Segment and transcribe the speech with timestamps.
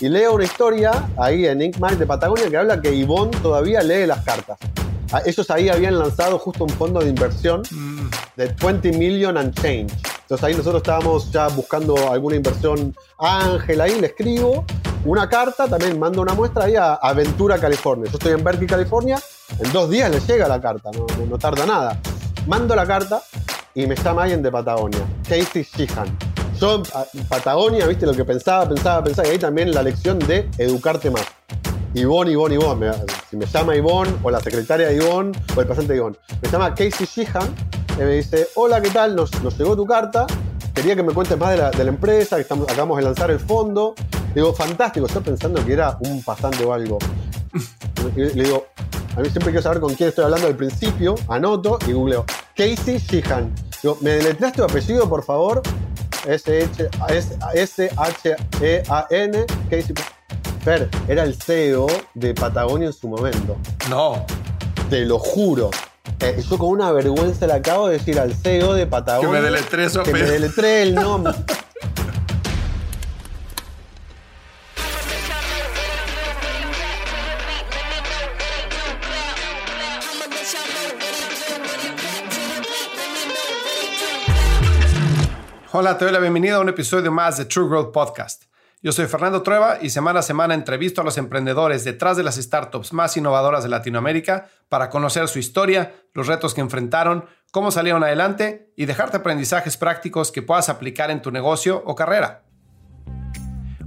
[0.00, 4.06] y leo una historia ahí en Ink de Patagonia que habla que Ivonne todavía lee
[4.06, 4.58] las cartas.
[5.12, 8.08] Ah, ellos ahí habían lanzado justo un fondo de inversión mm.
[8.36, 9.92] de 20 million and change.
[10.22, 12.94] Entonces ahí nosotros estábamos ya buscando alguna inversión.
[13.18, 14.64] Ángel ahí le escribo
[15.04, 18.10] una carta, también mando una muestra ahí a Aventura, California.
[18.10, 19.20] Yo estoy en Berkeley, California.
[19.58, 22.00] En dos días le llega la carta, no, tarda nada.
[22.46, 23.22] Mando la carta
[23.74, 26.33] y me llama alguien de Patagonia, Casey Sheehan.
[26.60, 26.82] Yo,
[27.28, 31.24] Patagonia, viste lo que pensaba, pensaba, pensaba, y ahí también la lección de educarte más.
[31.94, 32.92] Ivonne, Ivonne, Ivonne.
[33.30, 36.16] si me llama Ivonne, o la secretaria de Ivonne, o el paciente de Ivonne.
[36.42, 37.54] Me llama Casey Sheehan
[37.96, 39.14] y me dice, hola, ¿qué tal?
[39.14, 40.26] Nos, llegó tu carta.
[40.74, 43.30] Quería que me cuentes más de la, de la empresa, que estamos, acabamos de lanzar
[43.30, 43.94] el fondo.
[44.34, 46.98] Digo, fantástico, yo pensando que era un pasante o algo.
[48.16, 48.66] le digo,
[49.16, 52.24] a mí siempre quiero saber con quién estoy hablando al principio, anoto y googleo.
[52.56, 53.54] Casey Sheehan.
[53.80, 55.62] Digo, ¿me deletreas tu apellido, por favor?
[56.26, 56.96] S-H-E-A-N,
[59.70, 59.94] Casey
[61.08, 63.58] era el CEO de Patagonia en su momento.
[63.90, 64.24] No.
[64.88, 65.70] Te lo juro.
[66.20, 69.28] Eh, yo con una vergüenza le acabo de decir al CEO de Patagonia.
[69.28, 71.34] Que me deletré Que me deletré el nombre.
[85.76, 88.44] Hola, te doy la bienvenida a un episodio más de True Growth Podcast.
[88.80, 92.36] Yo soy Fernando Trueba y semana a semana entrevisto a los emprendedores detrás de las
[92.36, 98.04] startups más innovadoras de Latinoamérica para conocer su historia, los retos que enfrentaron, cómo salieron
[98.04, 102.44] adelante y dejarte aprendizajes prácticos que puedas aplicar en tu negocio o carrera.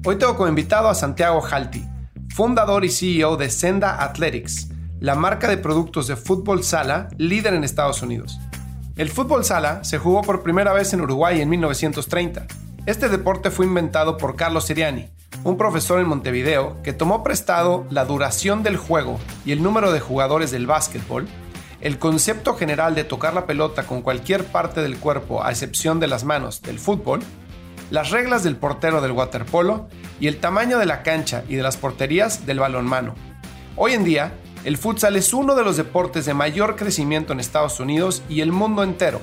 [0.04, 1.88] Hoy tengo como invitado a Santiago Jalti,
[2.36, 7.64] fundador y CEO de Senda Athletics, la marca de productos de fútbol sala líder en
[7.64, 8.38] Estados Unidos.
[8.98, 12.48] El fútbol sala se jugó por primera vez en Uruguay en 1930
[12.88, 15.10] este deporte fue inventado por Carlos Siriani,
[15.44, 20.00] un profesor en Montevideo que tomó prestado la duración del juego y el número de
[20.00, 21.28] jugadores del básquetbol,
[21.82, 26.08] el concepto general de tocar la pelota con cualquier parte del cuerpo a excepción de
[26.08, 27.20] las manos del fútbol,
[27.92, 29.90] las reglas del portero del waterpolo
[30.22, 33.16] y el tamaño de la cancha y de las porterías del balonmano.
[33.76, 34.32] Hoy en día,
[34.64, 38.52] el futsal es uno de los deportes de mayor crecimiento en Estados Unidos y el
[38.52, 39.22] mundo entero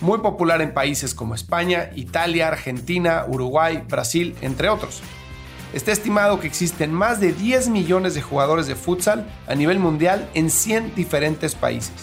[0.00, 5.00] muy popular en países como España, Italia, Argentina, Uruguay, Brasil, entre otros.
[5.72, 10.28] Está estimado que existen más de 10 millones de jugadores de futsal a nivel mundial
[10.34, 11.94] en 100 diferentes países.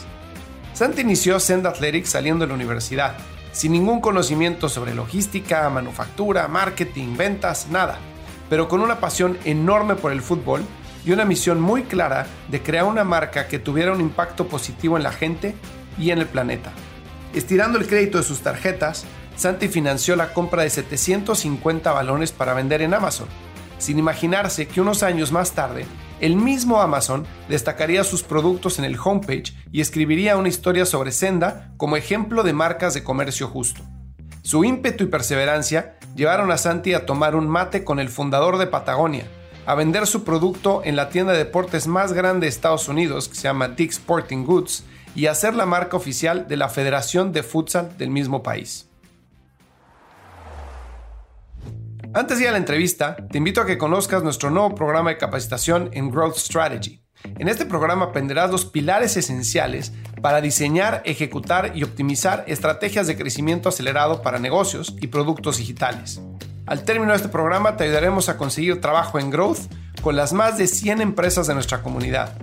[0.73, 3.15] Santi inició Send Athletics saliendo de la universidad,
[3.51, 7.99] sin ningún conocimiento sobre logística, manufactura, marketing, ventas, nada,
[8.49, 10.63] pero con una pasión enorme por el fútbol
[11.05, 15.03] y una misión muy clara de crear una marca que tuviera un impacto positivo en
[15.03, 15.55] la gente
[15.97, 16.71] y en el planeta.
[17.33, 22.81] Estirando el crédito de sus tarjetas, Santi financió la compra de 750 balones para vender
[22.81, 23.27] en Amazon,
[23.77, 25.85] sin imaginarse que unos años más tarde,
[26.19, 31.73] el mismo Amazon destacaría sus productos en el homepage y escribiría una historia sobre Senda
[31.77, 33.81] como ejemplo de marcas de comercio justo.
[34.43, 38.67] Su ímpetu y perseverancia llevaron a Santi a tomar un mate con el fundador de
[38.67, 39.25] Patagonia,
[39.65, 43.35] a vender su producto en la tienda de deportes más grande de Estados Unidos, que
[43.35, 44.83] se llama Dick Sporting Goods,
[45.15, 48.87] y hacer la marca oficial de la Federación de Futsal del mismo país.
[52.13, 55.17] Antes de ir a la entrevista, te invito a que conozcas nuestro nuevo programa de
[55.17, 57.01] capacitación en Growth Strategy.
[57.23, 63.69] En este programa aprenderás los pilares esenciales para diseñar, ejecutar y optimizar estrategias de crecimiento
[63.69, 66.21] acelerado para negocios y productos digitales.
[66.65, 70.57] Al término de este programa te ayudaremos a conseguir trabajo en Growth con las más
[70.57, 72.37] de 100 empresas de nuestra comunidad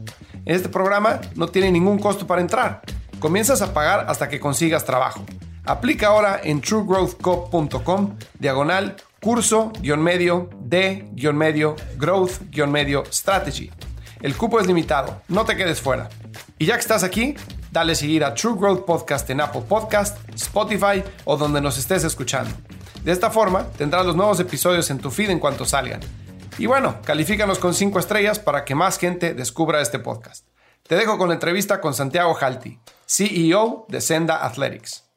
[0.49, 2.81] este programa no tiene ningún costo para entrar.
[3.19, 5.23] Comienzas a pagar hasta que consigas trabajo.
[5.67, 13.71] Aplica ahora en truegrowthco.com diagonal curso-medio de-medio growth-medio strategy.
[14.23, 16.09] El cupo es limitado, no te quedes fuera.
[16.59, 17.35] Y ya que estás aquí,
[17.71, 22.55] dale seguir a True Growth Podcast en Apple Podcast, Spotify o donde nos estés escuchando.
[23.09, 26.01] De esta forma, tendrás los nuevos episodios en tu feed en cuanto salgan.
[26.59, 30.47] Y bueno, califícanos con 5 estrellas para que más gente descubra este podcast.
[30.83, 35.09] Te dejo con la entrevista con Santiago Jalti, CEO de Senda Athletics.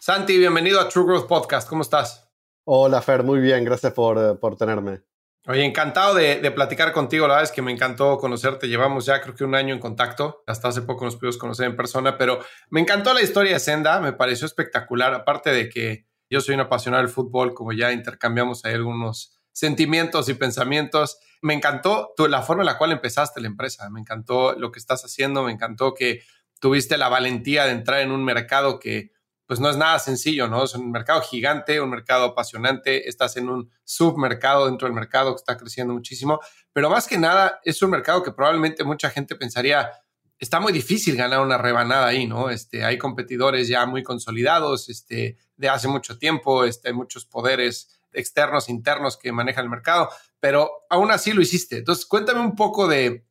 [0.00, 1.68] Santi, bienvenido a True Growth Podcast.
[1.68, 2.26] ¿Cómo estás?
[2.64, 3.66] Hola, Fer, muy bien.
[3.66, 5.02] Gracias por, eh, por tenerme.
[5.46, 7.28] Oye, encantado de, de, platicar contigo.
[7.28, 8.66] La verdad es que me encantó conocerte.
[8.66, 10.42] Llevamos ya creo que un año en contacto.
[10.46, 14.00] Hasta hace poco nos pudimos conocer en persona, pero me encantó la historia de Senda.
[14.00, 15.12] Me pareció espectacular.
[15.12, 20.28] Aparte de que yo soy un apasionado del fútbol, como ya intercambiamos ahí algunos sentimientos
[20.28, 21.18] y pensamientos.
[21.42, 25.04] Me encantó la forma en la cual empezaste la empresa, me encantó lo que estás
[25.04, 26.22] haciendo, me encantó que
[26.60, 29.12] tuviste la valentía de entrar en un mercado que
[29.48, 30.64] pues no es nada sencillo, ¿no?
[30.64, 35.38] Es un mercado gigante, un mercado apasionante, estás en un submercado dentro del mercado que
[35.38, 36.38] está creciendo muchísimo,
[36.74, 39.90] pero más que nada es un mercado que probablemente mucha gente pensaría,
[40.38, 42.50] está muy difícil ganar una rebanada ahí, ¿no?
[42.50, 48.00] Este, hay competidores ya muy consolidados, este, de hace mucho tiempo, este, hay muchos poderes
[48.12, 50.08] externos, internos que manejan el mercado,
[50.40, 51.78] pero aún así lo hiciste.
[51.78, 53.26] Entonces, cuéntame un poco de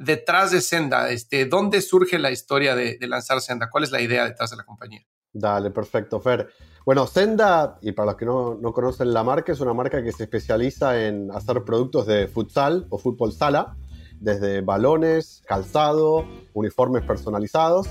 [0.00, 3.68] detrás de Senda, este, ¿dónde surge la historia de, lanzar Senda?
[3.68, 5.02] ¿Cuál es la idea detrás de la compañía?
[5.32, 6.48] Dale, perfecto, Fer.
[6.86, 10.24] Bueno, Senda, y para los que no, conocen la marca, es una marca que se
[10.24, 13.76] especializa en hacer productos de futsal o fútbol sala,
[14.18, 17.88] desde balones, calzado, uniformes personalizados.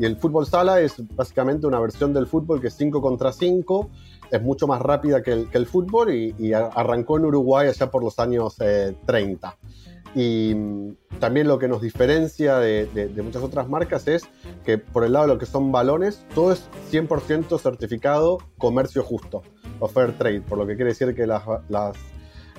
[0.00, 3.90] Y el fútbol sala es básicamente una versión del fútbol que es 5 contra 5,
[4.30, 8.56] es mucho más rápida que el, fútbol y, arrancó en Uruguay allá por los años
[8.56, 9.48] 30.
[9.48, 14.22] Eh, y mm, también lo que nos diferencia de, muchas otras marcas es
[14.64, 19.42] que por el lado de lo que son balones, todo es 100% certificado comercio justo
[19.80, 21.94] o fair trade, por lo que quiere decir que las, las,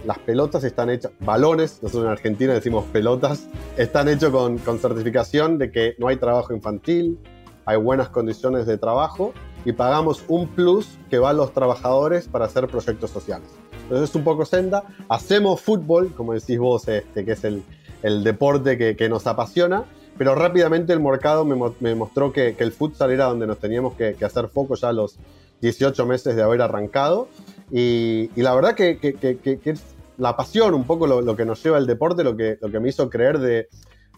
[0.06, 3.48] las pelotas están hechas, balones, nosotros en Argentina decimos pelotas,
[3.78, 7.20] están hechos con, con certificación de que no hay trabajo infantil,
[7.66, 9.34] hay buenas condiciones de trabajo
[9.66, 13.48] y pagamos un plus que va a los trabajadores para hacer proyectos sociales.
[13.84, 14.84] Entonces es un poco senda.
[15.10, 17.64] Hacemos fútbol, como decís vos, este, que es el,
[18.24, 19.86] deporte que, nos apasiona,
[20.18, 24.26] pero rápidamente el mercado me, mostró que, el futsal era donde nos teníamos que, que,
[24.26, 25.20] hacer foco ya a los
[25.62, 27.28] 18 meses de haber arrancado.
[27.72, 29.00] Y, la verdad que,
[29.64, 29.84] es
[30.18, 32.90] la pasión, un poco lo, que nos lleva el deporte, lo que, lo que me
[32.90, 33.70] hizo creer de...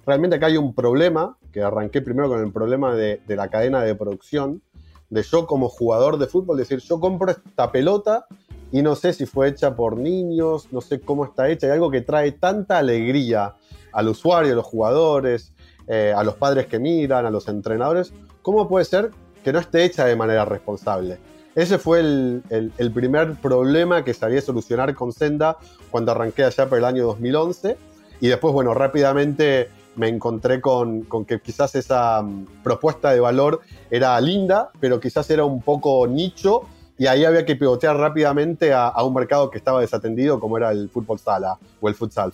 [0.06, 3.96] Realmente acá hay un problema, que arranqué primero con el problema de, la cadena de
[3.96, 4.62] producción,
[5.10, 8.26] de yo como jugador de fútbol, decir, yo compro esta pelota
[8.72, 11.92] y no sé si fue hecha por niños, no sé cómo está hecha, hay algo
[11.92, 13.54] que trae tanta alegría
[13.92, 15.54] al usuario, a los jugadores,
[15.88, 18.12] eh, a los padres que miran, a los entrenadores,
[18.42, 19.12] ¿cómo puede ser
[19.44, 21.20] que no esté hecha de manera responsable?
[21.56, 25.58] Ese fue el, primer problema que sabía solucionar con Senda
[25.92, 27.78] cuando arranqué allá por el año 2011.
[28.22, 34.20] Y después, bueno, rápidamente me encontré con, que quizás esa mm, propuesta de valor era
[34.20, 36.64] linda, pero quizás era un poco nicho
[36.98, 40.90] y ahí había que pivotear rápidamente a, un mercado que estaba desatendido como era el
[40.90, 42.32] fútbol sala o el futsal.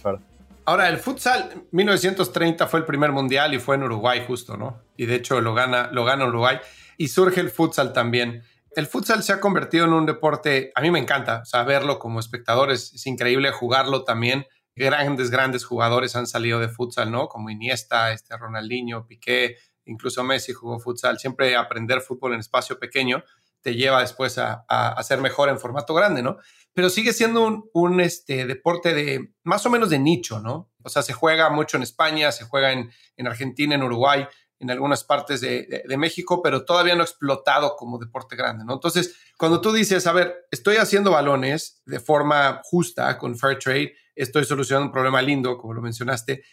[0.66, 4.78] Ahora, el futsal, 1930 fue el primer mundial y fue en Uruguay justo, ¿no?
[4.98, 6.58] Y de hecho lo gana, lo gana Uruguay
[6.98, 8.44] y surge el futsal también.
[8.76, 12.20] El futsal se ha convertido en un deporte, a mí me encanta, o verlo como
[12.20, 14.46] espectador es, increíble, jugarlo también.
[14.80, 17.28] Grandes, grandes jugadores han salido de futsal, ¿no?
[17.28, 21.20] Como Iniesta, este Ronaldinho, Piqué, incluso Messi jugó futsal.
[21.20, 23.22] Siempre aprender fútbol en espacio pequeño
[23.62, 26.38] te lleva después a, a, ser mejor en formato grande, ¿no?
[26.74, 30.72] Pero sigue siendo un, este, deporte de más o menos de nicho, ¿no?
[30.82, 34.26] O sea, se juega mucho en España, se juega en, en Argentina, en Uruguay,
[34.60, 38.76] en algunas partes de, de, México, pero todavía no explotado como deporte grande, ¿no?
[38.76, 43.94] Entonces, cuando tú dices, a ver, estoy haciendo balones de forma justa con Fair Trade,
[44.24, 46.44] estoy solucionando un problema lindo, como lo mencionaste,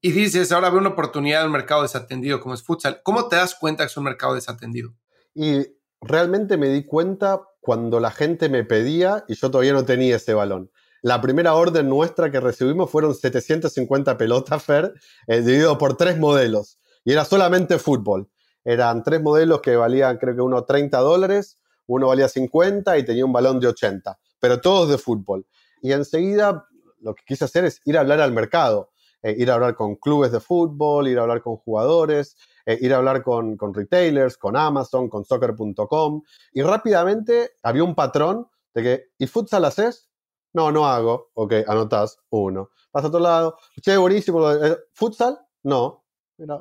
[0.00, 3.36] y dices, ahora veo una oportunidad en un mercado desatendido como es futsal, ¿cómo te
[3.36, 4.94] das cuenta que es un mercado desatendido?
[5.34, 5.66] Y
[6.02, 10.34] realmente me di cuenta cuando la gente me pedía y yo todavía no tenía ese
[10.34, 10.70] balón.
[11.00, 14.92] La primera orden nuestra que recibimos fueron 750 pelotas Fer,
[15.26, 16.78] eh, dividido por tres modelos.
[17.04, 18.28] Y era solamente fútbol.
[18.64, 23.24] Eran tres modelos que valían creo que uno 30 dólares, uno valía 50 y tenía
[23.24, 25.46] un balón de 80, pero todos de fútbol.
[25.82, 26.66] Y enseguida
[27.04, 28.90] lo que quise hacer es ir a hablar al mercado,
[29.22, 32.92] eh, ir a hablar con clubes de fútbol, ir a hablar con jugadores, eh, ir
[32.94, 39.04] a hablar con, retailers, con Amazon, con soccer.com, y rápidamente había un patrón de que,
[39.18, 40.10] ¿y futsal haces?
[40.52, 41.30] No, no hago.
[41.34, 42.70] Ok, anotás uno.
[42.92, 43.58] Vas a otro lado.
[43.82, 44.50] Che, buenísimo.
[44.52, 45.38] Eh, ¿Futsal?
[45.64, 46.03] No.
[46.36, 46.58] Mira,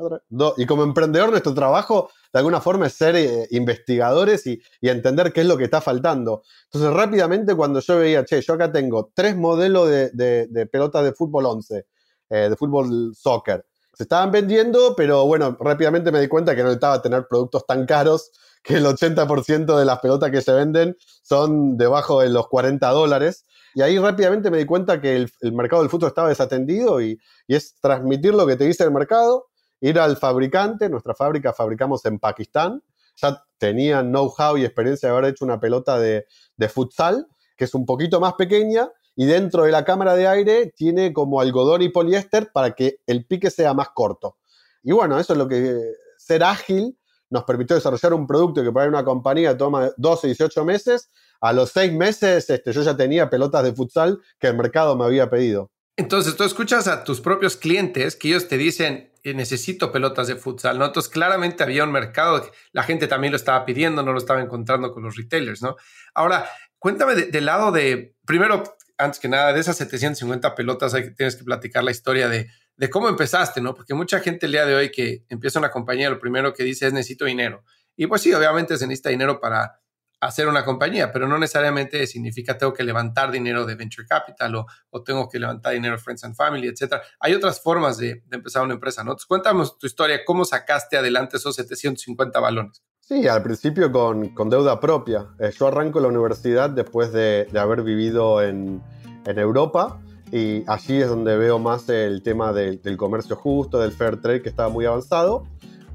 [0.57, 5.33] Y como emprendedor, nuestro trabajo de alguna forma es ser eh, investigadores y, y, entender
[5.33, 6.43] qué es lo que está faltando.
[6.65, 11.03] Entonces, rápidamente, cuando yo veía, che, yo acá tengo tres modelos de, de, de pelotas
[11.03, 11.85] de fútbol 11,
[12.29, 17.01] de fútbol soccer, se estaban vendiendo, pero bueno, rápidamente me di cuenta que no necesitaba
[17.01, 18.31] tener productos tan caros,
[18.63, 23.45] que el 80% de las pelotas que se venden son debajo de los 40 dólares.
[23.75, 27.75] Y ahí rápidamente me di cuenta que el, mercado del fútbol estaba desatendido y, es
[27.81, 29.47] transmitir lo que te dice el mercado,
[29.83, 32.81] ir al fabricante, nuestra fábrica fabricamos en Pakistán,
[33.17, 36.25] ya tenían know-how y experiencia de haber hecho una pelota de,
[36.55, 40.73] de futsal, que es un poquito más pequeña, y dentro de la cámara de aire
[40.75, 44.37] tiene como algodón y poliéster para que el pique sea más corto.
[44.83, 45.77] Y bueno, eso es lo que
[46.17, 46.97] ser ágil
[47.29, 51.09] nos permitió desarrollar un producto que para una compañía toma 12, 18 meses.
[51.41, 55.03] A los 6 meses este, yo ya tenía pelotas de futsal que el mercado me
[55.03, 55.71] había pedido.
[55.97, 60.77] Entonces tú escuchas a tus propios clientes que ellos te dicen, necesito pelotas de futsal,
[60.77, 60.85] ¿no?
[60.85, 64.91] Entonces, claramente había un mercado, la gente también lo estaba pidiendo, no lo estaba encontrando
[64.91, 65.77] con los retailers, ¿no?
[66.13, 68.63] Ahora, cuéntame del lado de, primero,
[68.97, 72.89] antes que nada, de esas 750 pelotas, hay, tienes que platicar la historia de, de
[72.89, 73.73] cómo empezaste, ¿no?
[73.73, 76.87] Porque mucha gente el día de hoy que empieza una compañía, lo primero que dice
[76.87, 77.63] es necesito dinero.
[77.95, 79.79] Y pues sí, obviamente se necesita dinero para
[80.25, 85.03] hacer una compañía, pero no necesariamente significa tengo que levantar dinero de venture capital o,
[85.03, 86.95] tengo que levantar dinero de friends and family, etc.
[87.19, 89.11] Hay otras formas de, empezar una empresa, ¿no?
[89.11, 92.81] Entonces, cuéntanos tu historia, ¿cómo sacaste adelante esos 750 balones?
[93.01, 95.27] Sí, al principio con, deuda propia.
[95.39, 98.81] Eh, yo arranco la universidad después de, haber vivido en,
[99.25, 100.01] Europa
[100.33, 104.49] y allí es donde veo más el tema del comercio justo, del fair trade que
[104.49, 105.45] estaba muy avanzado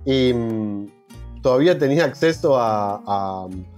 [0.07, 0.87] y mm,
[1.43, 3.49] todavía tenía acceso a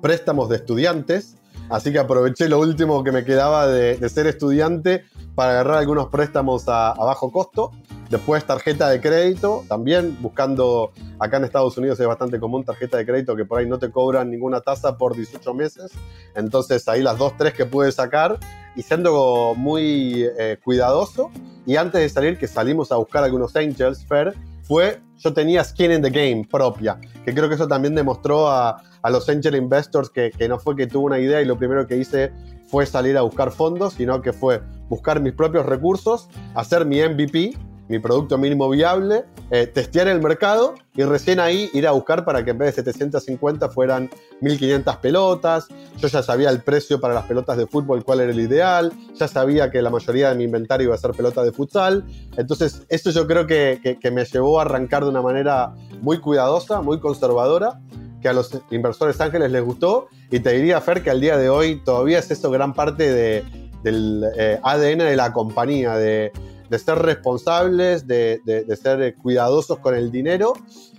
[0.00, 1.36] préstamos de estudiantes,
[1.68, 6.64] así que aproveché lo último que me quedaba de, ser estudiante para agarrar algunos préstamos
[6.66, 7.70] a, bajo costo.
[8.10, 13.06] Después tarjeta de crédito, también buscando, acá en Estados Unidos es bastante común tarjeta de
[13.06, 15.92] crédito que por ahí no te cobran ninguna tasa por 18 meses.
[16.34, 18.36] Entonces ahí las dos, tres que pude sacar
[18.74, 21.30] y siendo muy eh, cuidadoso.
[21.66, 24.34] Y antes de salir, que salimos a buscar algunos Angels Fair,
[24.70, 28.80] fue yo tenía skin in the game propia, que creo que eso también demostró a,
[29.02, 31.88] a los angel investors que, que, no fue que tuve una idea y lo primero
[31.88, 32.32] que hice
[32.68, 37.58] fue salir a buscar fondos, sino que fue buscar mis propios recursos, hacer mi MVP,
[37.90, 42.44] mi producto mínimo viable, eh, testear el mercado y recién ahí ir a buscar para
[42.44, 44.08] que en vez de 750 fueran
[44.40, 45.66] 1500 pelotas.
[45.98, 49.26] Yo ya sabía el precio para las pelotas de fútbol, cuál era el ideal, ya
[49.26, 52.04] sabía que la mayoría de mi inventario iba a ser pelota de futsal.
[52.36, 56.82] Entonces, esto yo creo que, que me llevó a arrancar de una manera muy cuidadosa,
[56.82, 57.80] muy conservadora
[58.22, 61.48] que a los inversores ángeles les gustó y te diría, Fer, que al día de
[61.48, 63.44] hoy todavía es eso gran parte de,
[63.82, 66.30] del eh, ADN de la compañía, de,
[66.70, 70.54] de ser responsables, de, de, ser cuidadosos con el dinero.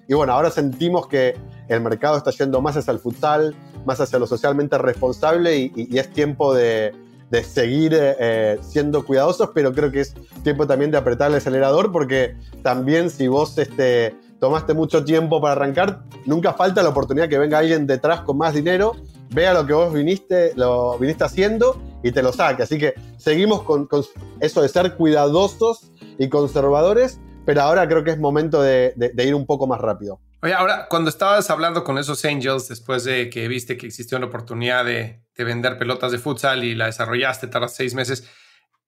[0.08, 1.36] Y bueno, ahora sentimos que
[1.70, 6.12] el mercado está yendo más hacia el futsal, más hacia lo socialmente responsable y, es
[6.12, 6.94] tiempo de,
[7.50, 10.14] seguir eh, siendo cuidadosos, pero creo que es
[10.44, 15.54] tiempo también de apretar el acelerador porque también si vos este, tomaste mucho tiempo para
[15.54, 18.98] arrancar, nunca falta la oportunidad que venga alguien detrás con más dinero,
[19.32, 22.64] vea lo que vos viniste, lo viniste haciendo y te lo saque.
[22.64, 23.88] Así que seguimos con,
[24.40, 29.46] eso de ser cuidadosos y conservadores, pero ahora creo que es momento de, ir un
[29.46, 30.20] poco más rápido.
[30.44, 34.28] Oye, ahora, cuando estabas hablando con esos Angels, después de que viste que existió una
[34.28, 38.30] oportunidad de, vender pelotas de futsal y la desarrollaste, tardas seis meses,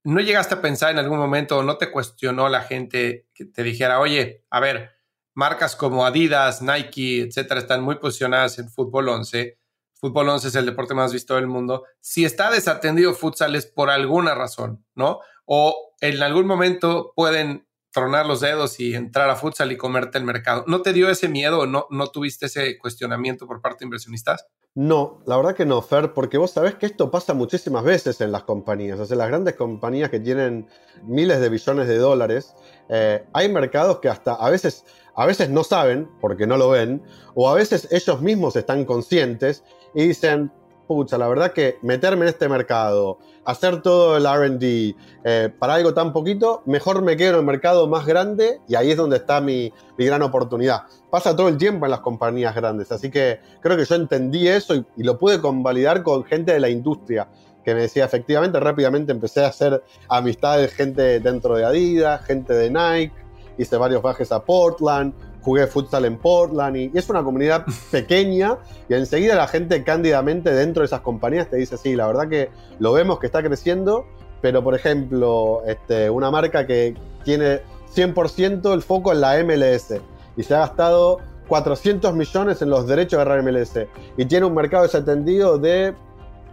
[0.04, 3.64] ¿no llegaste a pensar en algún momento o no te cuestionó la gente que te
[3.64, 4.92] dijera, oye, a ver,
[5.34, 9.58] marcas como Adidas, Nike, etcétera, están muy posicionadas en fútbol 11.
[10.04, 11.86] Fútbol 11 es el deporte más visto del mundo.
[12.02, 15.22] Si está desatendido futsal es por alguna razón, ¿no?
[15.46, 20.26] O en algún momento pueden tronar los dedos y entrar a futsal y comerte el
[20.26, 20.66] mercado.
[20.68, 24.46] ¿No te dio ese miedo no, no tuviste ese cuestionamiento por parte de inversionistas?
[24.76, 28.34] No, la verdad que no, Fer, porque vos sabés que esto pasa muchísimas veces en
[28.34, 29.00] las compañías.
[29.00, 30.68] O sea, las grandes compañías que tienen
[31.04, 32.54] miles de billones de dólares,
[32.90, 34.84] eh, hay mercados que hasta a veces
[35.16, 37.04] a veces no saben porque no lo ven,
[37.36, 40.52] o a veces ellos mismos están conscientes y dicen,
[40.88, 45.94] pucha, la verdad que meterme en este mercado, hacer todo el RD eh, para algo
[45.94, 49.42] tan poquito, mejor me quedo en el mercado más grande y ahí es donde está
[49.42, 50.84] mi, gran oportunidad.
[51.10, 54.76] Pasa todo el tiempo en las compañías grandes, así que creo que yo entendí eso
[54.76, 57.28] y, y lo pude convalidar con gente de la industria
[57.64, 62.70] que me decía efectivamente, rápidamente empecé a hacer amistades, gente dentro de Adidas, gente de
[62.70, 63.14] Nike,
[63.58, 68.58] hice varios viajes a Portland, jugué futsal en Portland y, es una comunidad pequeña
[68.90, 72.50] y enseguida la gente cándidamente dentro de esas compañías te dice, sí, la verdad que
[72.80, 74.06] lo vemos que está creciendo,
[74.42, 77.62] pero por ejemplo, este, una marca que tiene
[77.96, 79.94] 100% el foco en la MLS
[80.36, 84.56] y se ha gastado 400 millones en los derechos de agarrar MLS y tiene un
[84.56, 85.94] mercado desatendido de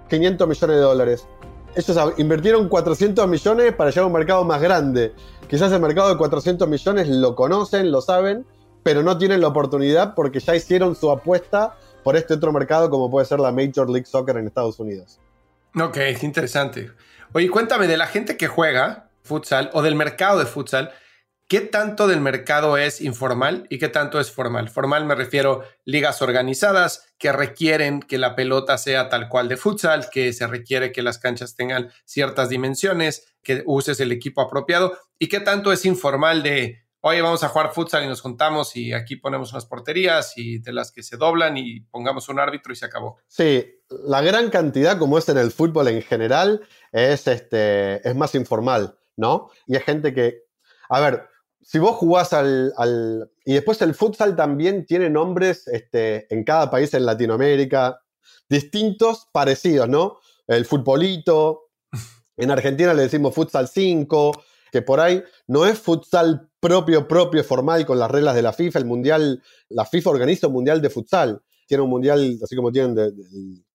[0.09, 1.27] 500 millones de dólares.
[1.75, 5.13] Ellos invirtieron 400 millones para llegar a un mercado más grande.
[5.49, 8.45] Quizás el mercado de 400 millones lo conocen, lo saben,
[8.83, 13.11] pero no tienen la oportunidad porque ya hicieron su apuesta por este otro mercado como
[13.11, 15.21] puede ser la Major League Soccer en Estados Unidos.
[15.79, 16.91] Ok, interesante.
[17.33, 20.93] Oye, cuéntame de la gente que juega futsal o del mercado de futsal.
[21.47, 24.69] ¿Qué tanto del mercado es informal y qué tanto es formal?
[24.69, 30.11] Formal me refiero ligas organizadas que requieren que la pelota sea tal cual de futsal,
[30.11, 35.29] que se requiere que las canchas tengan ciertas dimensiones, que uses el equipo apropiado y
[35.29, 39.17] qué tanto es informal de, oye, vamos a jugar futsal y nos juntamos y aquí
[39.17, 42.87] ponemos unas porterías y de las que se doblan y pongamos un árbitro y se
[42.87, 43.19] acabó.
[43.27, 46.61] Sí, la gran cantidad como es en el fútbol en general
[46.93, 49.51] es, este, es más informal, ¿no?
[49.67, 50.45] Y hay gente que,
[50.89, 51.29] a ver,
[51.63, 56.93] si vos jugás al, Y después el futsal también tiene nombres este, en cada país
[56.95, 58.01] en Latinoamérica,
[58.49, 60.19] distintos, parecidos, ¿no?
[60.47, 61.71] El futbolito,
[62.37, 64.43] en Argentina le decimos futsal 5,
[64.73, 68.79] que por ahí no es futsal propio, propio, formal con las reglas de la FIFA.
[68.79, 71.43] El mundial, la FIFA organiza un mundial de futsal.
[71.67, 72.95] Tiene un mundial, así como tienen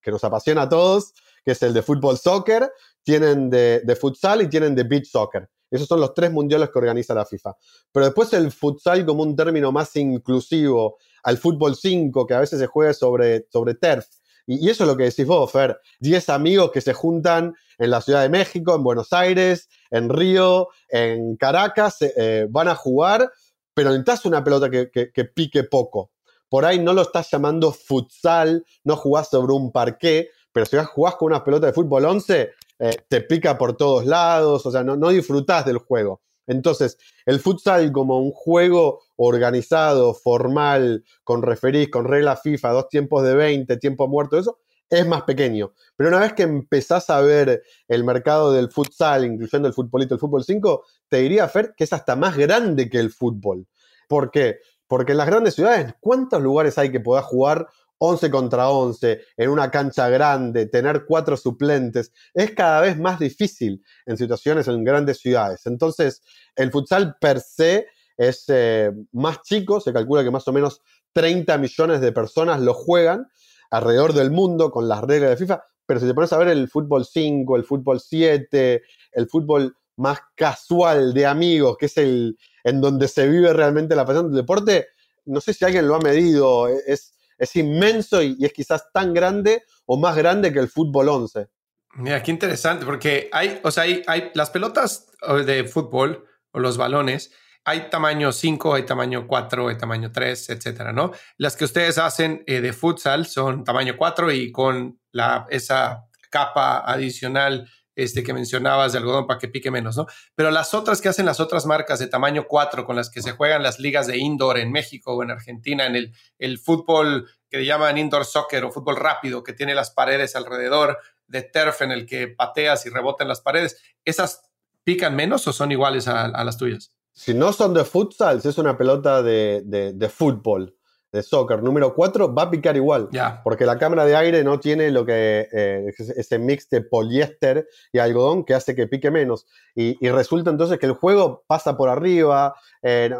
[0.01, 1.13] que nos apasiona a todos,
[1.43, 2.71] que es el de fútbol soccer,
[3.03, 5.49] tienen de, futsal y tienen de beach soccer.
[5.71, 7.55] Esos son los tres mundiales que organiza la FIFA.
[7.91, 12.59] Pero después el futsal como un término más inclusivo, al fútbol 5, que a veces
[12.59, 14.05] se juega sobre, sobre turf.
[14.47, 15.79] Y, eso es lo que decís vos, Fer.
[15.99, 20.69] Diez amigos que se juntan en la Ciudad de México, en Buenos Aires, en Río,
[20.89, 23.31] en Caracas, eh, eh, van a jugar,
[23.73, 26.11] pero necesitas una pelota que, que, pique poco.
[26.49, 31.15] Por ahí no lo estás llamando futsal, no jugás sobre un parqué, pero si jugás
[31.15, 34.95] con una pelota de fútbol 11, eh, te pica por todos lados, o sea, no,
[34.95, 36.21] no disfrutás del juego.
[36.47, 43.23] Entonces, el futsal como un juego organizado, formal, con referís, con regla FIFA, dos tiempos
[43.23, 44.59] de 20, tiempo muerto, eso,
[44.89, 45.73] es más pequeño.
[45.95, 50.19] Pero una vez que empezás a ver el mercado del futsal, incluyendo el futbolito, el
[50.19, 53.67] fútbol 5, te diría, Fer, que es hasta más grande que el fútbol.
[54.07, 54.59] ¿Por qué?
[54.87, 59.49] Porque en las grandes ciudades, ¿cuántos lugares hay que pueda jugar 11 contra 11 en
[59.49, 65.19] una cancha grande, tener cuatro suplentes, es cada vez más difícil en situaciones en grandes
[65.19, 65.65] ciudades.
[65.65, 66.21] Entonces,
[66.55, 67.87] el futsal per se
[68.17, 70.81] es eh, más chico, se calcula que más o menos
[71.13, 73.27] 30 millones de personas lo juegan
[73.71, 76.69] alrededor del mundo con las reglas de FIFA, pero si te pones a ver el
[76.69, 82.81] fútbol 5, el fútbol 7, el fútbol más casual de amigos, que es el en
[82.81, 84.87] donde se vive realmente la pasión del deporte,
[85.25, 89.63] no sé si alguien lo ha medido, es es inmenso y, es quizás tan grande
[89.85, 91.47] o más grande que el fútbol 11.
[91.95, 95.07] Mira, qué interesante, porque hay, o sea, hay, hay las pelotas
[95.45, 97.31] de fútbol o los balones,
[97.63, 101.11] hay tamaño 5, hay tamaño 4, hay tamaño 3, etcétera, ¿no?
[101.37, 106.83] Las que ustedes hacen eh, de futsal son tamaño 4 y con la, esa capa
[106.85, 110.07] adicional este, que mencionabas de algodón para que pique menos, ¿no?
[110.35, 113.31] Pero las otras que hacen las otras marcas de tamaño 4 con las que se
[113.31, 117.65] juegan las ligas de indoor en México o en Argentina, en el, el fútbol que
[117.65, 122.05] llaman indoor soccer o fútbol rápido, que tiene las paredes alrededor de turf en el
[122.05, 124.41] que pateas y rebotan las paredes, ¿esas
[124.83, 126.93] pican menos o son iguales a, las tuyas?
[127.13, 130.75] Si no son de futsal, si es una pelota de, de fútbol,
[131.15, 133.09] de soccer número 4 va a picar igual.
[133.43, 137.99] Porque la cámara de aire no tiene lo que eh, ese mix de poliéster y
[137.99, 139.47] algodón que hace que pique menos.
[139.73, 142.55] Y, resulta entonces que el juego pasa por arriba.
[142.81, 143.15] Eh, eh,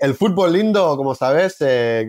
[0.00, 1.56] el fútbol lindo, como sabes,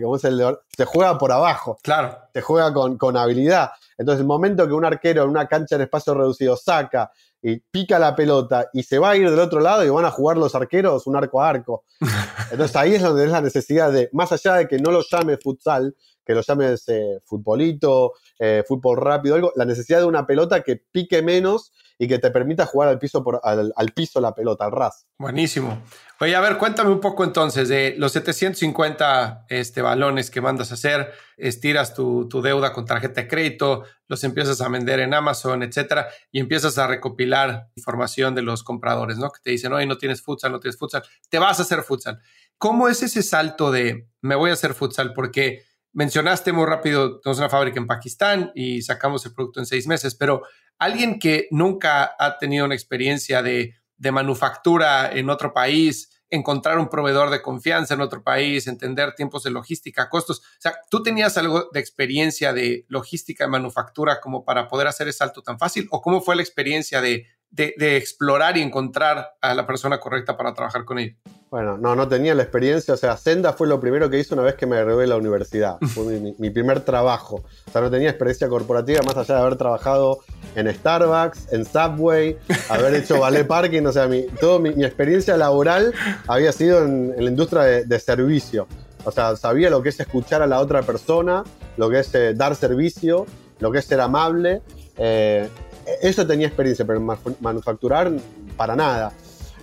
[0.02, 1.78] como es el se juega por abajo.
[1.82, 2.18] Claro.
[2.32, 3.70] Se juega con, con habilidad.
[3.96, 7.10] Entonces, el momento que un arquero en una cancha en espacio reducido saca
[7.42, 10.10] y pica la pelota y se va a ir del otro lado y van a
[10.10, 11.84] jugar los arqueros un arco a arco.
[12.50, 15.38] Entonces ahí es donde es la necesidad de, más allá de que no lo llame
[15.38, 20.62] futsal, que lo llames eh, futbolito, eh, fútbol rápido, algo, la necesidad de una pelota
[20.62, 24.64] que pique menos y que te permita jugar al piso, por, al, piso la pelota,
[24.64, 25.06] al ras.
[25.18, 25.82] Buenísimo.
[26.18, 30.74] Oye, a ver, cuéntame un poco entonces de los 750 este, balones que mandas a
[30.74, 36.08] hacer, estiras tu, deuda con tarjeta de crédito, los empiezas a vender en Amazon, etcétera,
[36.32, 39.30] y empiezas a recopilar información de los compradores, ¿no?
[39.30, 42.18] Que te dicen, oye, no tienes futsal, no tienes futsal, te vas a hacer futsal.
[42.56, 45.12] ¿Cómo es ese salto de me voy a hacer futsal?
[45.12, 49.86] Porque mencionaste muy rápido, tenemos una fábrica en Pakistán y sacamos el producto en seis
[49.86, 50.42] meses, pero
[50.78, 53.74] alguien que nunca ha tenido una experiencia de,
[54.12, 59.50] manufactura en otro país, encontrar un proveedor de confianza en otro país, entender tiempos de
[59.50, 60.38] logística, costos.
[60.38, 65.08] O sea, ¿tú tenías algo de experiencia de logística de manufactura como para poder hacer
[65.08, 65.86] ese salto tan fácil?
[65.90, 70.54] ¿O cómo fue la experiencia de, de explorar y encontrar a la persona correcta para
[70.54, 71.16] trabajar con él?
[71.50, 72.94] Bueno, no, no tenía la experiencia.
[72.94, 75.16] O sea, Senda fue lo primero que hice una vez que me gradué de la
[75.16, 75.78] universidad.
[75.94, 77.42] Fue mi, primer trabajo.
[77.66, 80.20] O sea, no tenía experiencia corporativa más allá de haber trabajado
[80.54, 82.38] en Starbucks, en Subway,
[82.70, 83.84] haber hecho ballet parking.
[83.84, 85.92] O sea, mi, toda mi, experiencia laboral
[86.28, 88.68] había sido en, la industria de, servicio.
[89.04, 91.42] O sea, sabía lo que es escuchar a la otra persona,
[91.76, 93.26] lo que es eh, dar servicio,
[93.58, 94.62] lo que es ser amable.
[94.98, 95.48] Eh,
[96.02, 97.00] eso tenía experiencia, pero
[97.40, 98.12] manufacturar
[98.56, 99.12] para nada.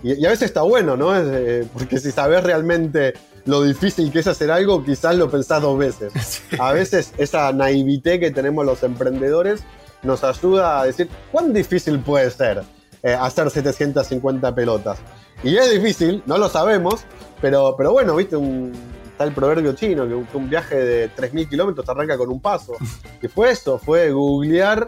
[0.04, 1.18] Y, a veces está bueno, ¿no?
[1.18, 3.14] Eh, porque si sabes realmente
[3.46, 6.44] lo difícil que es hacer algo, quizás lo pensás dos veces.
[6.60, 9.62] A veces esa naivete que tenemos los emprendedores
[10.04, 12.64] nos ayuda a decir, ¿cuán difícil puede ser
[13.02, 15.00] eh, hacer 750 pelotas?
[15.44, 17.02] Y es difícil, no lo sabemos,
[17.42, 18.74] pero, pero bueno, viste, un,
[19.12, 22.74] está el proverbio chino, que un, viaje de 3.000 kilómetros arranca con un paso.
[23.22, 24.88] Y fue eso, fue googlear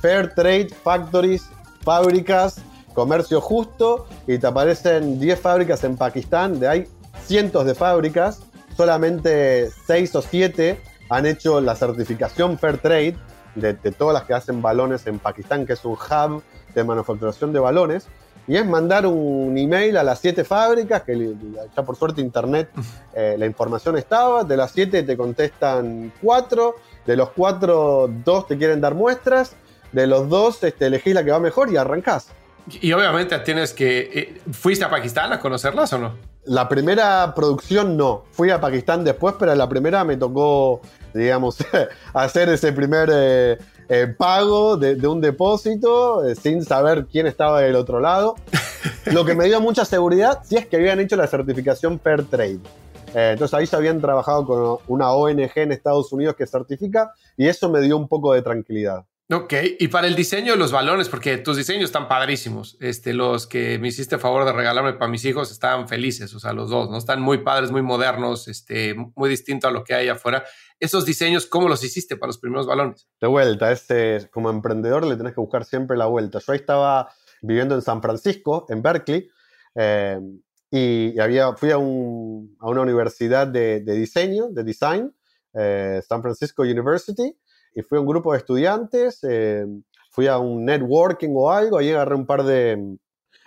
[0.00, 1.48] Fair Trade Factories,
[1.82, 2.60] fábricas,
[2.94, 6.88] comercio justo y te aparecen 10 fábricas en Pakistán, de hay
[7.24, 8.42] cientos de fábricas,
[8.76, 13.16] solamente 6 o 7 han hecho la certificación Fair Trade
[13.54, 16.42] de, todas las que hacen balones en Pakistán, que es un hub
[16.74, 18.06] de manufacturación de balones.
[18.46, 21.34] Y es mandar un email a las siete fábricas, que
[21.76, 22.70] ya por suerte internet
[23.14, 28.56] eh, la información estaba, de las siete te contestan cuatro, de los cuatro dos te
[28.56, 29.54] quieren dar muestras,
[29.92, 32.28] de los dos este, elegís la que va mejor y arrancás.
[32.80, 33.98] Y obviamente tienes que...
[34.12, 36.14] Eh, ¿Fuiste a Pakistán a conocerlas o no?
[36.44, 38.24] La primera producción no.
[38.32, 40.80] Fui a Pakistán después, pero la primera me tocó,
[41.12, 41.58] digamos,
[42.14, 48.00] hacer ese primer eh, eh, pago de, un depósito sin saber quién estaba del otro
[48.00, 48.36] lado.
[49.06, 52.60] Lo que me dio mucha seguridad si es que habían hecho la certificación Fair Trade.
[53.14, 57.68] entonces ahí se habían trabajado con una ONG en Estados Unidos que certifica y eso
[57.68, 59.04] me dio un poco de tranquilidad.
[59.32, 62.76] Ok, y para el diseño de los balones, porque tus diseños están padrísimos.
[62.80, 66.52] Este, los que me hiciste favor de regalarme para mis hijos estaban felices, o sea,
[66.52, 66.98] los dos, ¿no?
[66.98, 70.42] Están muy padres, muy modernos, este, muy distinto a lo que hay afuera.
[70.80, 73.08] Esos diseños, ¿cómo los hiciste para los primeros balones?
[73.20, 76.40] De vuelta, este, como emprendedor le tenés que buscar siempre la vuelta.
[76.40, 77.08] Yo ahí estaba
[77.40, 79.30] viviendo en San Francisco, en Berkeley,
[79.76, 80.18] eh,
[80.72, 85.14] y, había, fui a, un, a, una universidad de, de, diseño, de design,
[85.54, 87.36] eh, San Francisco University,
[87.74, 89.66] y fui a un grupo de estudiantes, eh,
[90.10, 92.96] fui a un networking o algo, ahí agarré un par de mm,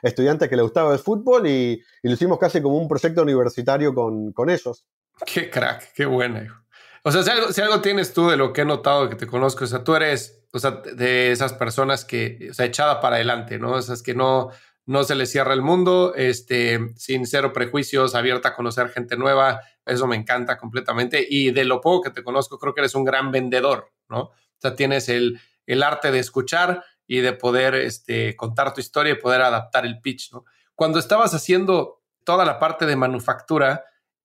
[0.02, 4.32] estudiantes que les gustaba el fútbol y, lo hicimos casi como un proyecto universitario con,
[4.34, 4.86] con ellos.
[5.26, 6.64] Qué crack, qué buena.
[7.04, 9.28] O sea, si algo, si algo, tienes tú de lo que he notado que te
[9.28, 13.18] conozco, o sea, tú eres, o sea, de esas personas que, o sea, echada para
[13.18, 13.78] adelante, ¿no?
[13.78, 14.52] Esas que no,
[14.86, 19.62] no se les cierra el mundo, este, sin cero prejuicios, abierta a conocer gente nueva,
[19.86, 21.26] eso me encanta completamente.
[21.30, 24.20] Y de lo poco que te conozco, creo que eres un gran vendedor, ¿no?
[24.22, 29.14] O sea, tienes el, el arte de escuchar y de poder este, contar tu historia
[29.14, 30.46] y poder adaptar el pitch, ¿no?
[30.76, 33.84] Cuando estabas haciendo toda la parte de manufactura,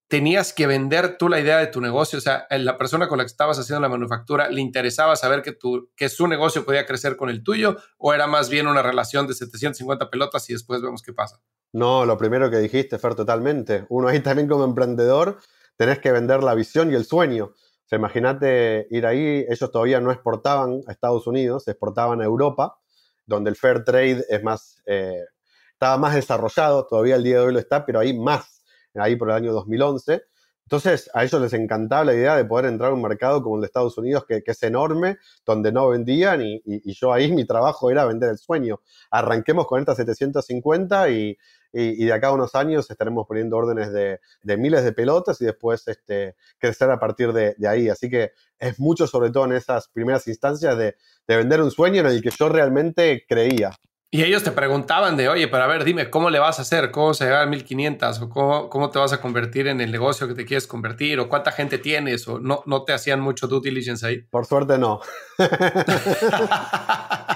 [0.09, 3.23] tenías que vender tú la idea de tu negocio, o sea, la persona con la
[3.23, 7.15] que estabas haciendo la manufactura, ¿le interesaba saber que, tu, que su negocio podía crecer
[7.15, 11.03] con el tuyo o era más bien una relación de 750 pelotas y después vemos
[11.03, 11.39] qué pasa?
[11.71, 13.85] No, lo primero que dijiste, Fer, totalmente.
[13.89, 15.37] Uno ahí también como emprendedor
[15.75, 17.53] tenés que vender la visión y el sueño.
[17.91, 22.77] O imagínate ir ahí, ellos todavía no exportaban a Estados Unidos, exportaban a Europa,
[23.25, 25.23] donde el fair trade es más, eh,
[25.71, 28.63] estaba más desarrollado, todavía el día de hoy lo está, pero ahí más,
[28.95, 30.21] ahí por el año 2011.
[30.63, 33.61] Entonces, a ellos les encantaba la idea de poder entrar a un mercado como el
[33.61, 37.89] de Estados Unidos, que, es enorme, donde no vendían, y, y, yo ahí mi trabajo
[37.89, 38.81] era vender el sueño.
[39.09, 41.37] Arranquemos con estas 750 y,
[41.71, 44.19] y, de acá a unos años estaremos poniendo órdenes de,
[44.57, 47.89] miles de pelotas y después este, crecer a partir de, ahí.
[47.89, 50.95] Así que es mucho, sobre todo en esas primeras instancias, de,
[51.27, 53.71] vender un sueño en el que yo realmente creía.
[54.11, 56.89] Y ellos te preguntaban de, oye, pero a ver, dime, ¿cómo le vas a hacer?
[56.89, 58.21] ¿Cómo se llega a 1500?
[58.21, 61.19] ¿O cómo, cómo, te vas a convertir en el negocio que te quieres convertir?
[61.19, 62.27] ¿O cuánta gente tienes?
[62.27, 64.23] ¿O no, no te hacían mucho due diligence ahí?
[64.23, 64.99] Por suerte no.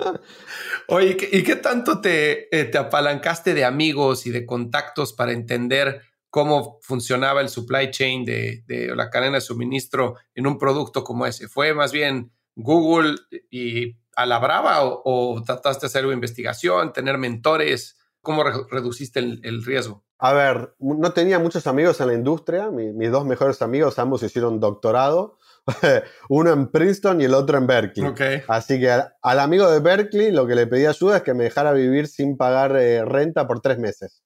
[0.92, 6.02] Oye, ¿y qué tanto te, eh, te apalancaste de amigos y de contactos para entender
[6.30, 8.64] cómo funcionaba el supply chain de,
[8.96, 11.46] la cadena de suministro en un producto como ese?
[11.46, 13.14] ¿Fue más bien Google
[13.50, 17.96] y a la brava o, trataste de hacer una investigación, tener mentores?
[18.20, 20.04] ¿Cómo reduciste el, riesgo?
[20.18, 22.68] A ver, no tenía muchos amigos en la industria.
[22.70, 25.38] mis dos mejores amigos, ambos hicieron doctorado.
[26.28, 28.42] uno en Princeton y el otro en Berkeley.
[28.48, 31.72] Así que al, amigo de Berkeley lo que le pedí ayuda es que me dejara
[31.72, 34.22] vivir sin pagar eh, renta por tres meses.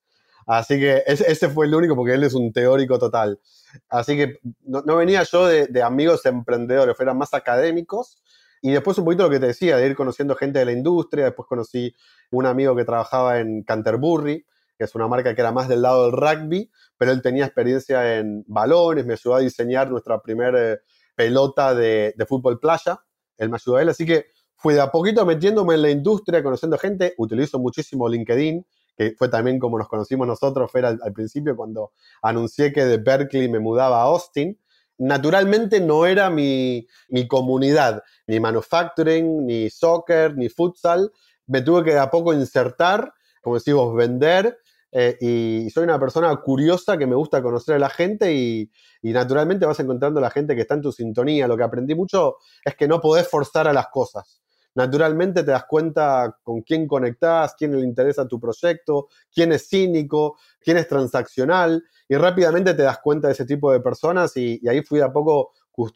[0.47, 3.41] Así que ese, fue el único porque él es un teórico total.
[3.89, 8.23] Así que no, venía yo de, amigos emprendedores, eran más académicos.
[8.61, 11.27] Y después un poquito lo que te decía, de ir conociendo gente de la industria.
[11.27, 11.95] Después conocí
[12.31, 14.47] un amigo que trabajaba en Canterbury,
[14.79, 18.19] que es una marca que era más del lado del rugby, pero él tenía experiencia
[18.19, 20.79] en balones, me ayudó a diseñar nuestra primera
[21.15, 23.01] pelota de, fútbol playa,
[23.37, 26.43] él me ayudó a él, así que fui de a poquito metiéndome en la industria,
[26.43, 31.57] conociendo gente, utilizo muchísimo LinkedIn, que fue también como nos conocimos nosotros, fue al, principio
[31.57, 34.59] cuando anuncié que de Berkeley me mudaba a Austin.
[34.99, 41.11] Naturalmente no era mi, mi comunidad, ni manufacturing, ni soccer, ni futsal.
[41.47, 44.57] Me tuve que de a poco insertar, como decimos, vender
[44.97, 48.71] eh, y soy una persona curiosa que me gusta conocer a la gente y,
[49.03, 51.49] naturalmente vas encontrando a la gente que está en tu sintonía.
[51.49, 54.41] Lo que aprendí mucho es que no podés forzar a las cosas.
[54.77, 60.39] Naturalmente te das cuenta con quién conectás, quién le interesa tu proyecto, quién es cínico,
[60.61, 64.83] quién es transaccional y rápidamente te das cuenta de ese tipo de personas y, ahí
[64.83, 65.53] fui de a poco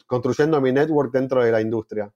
[0.07, 2.11] construyendo mi network dentro de la industria.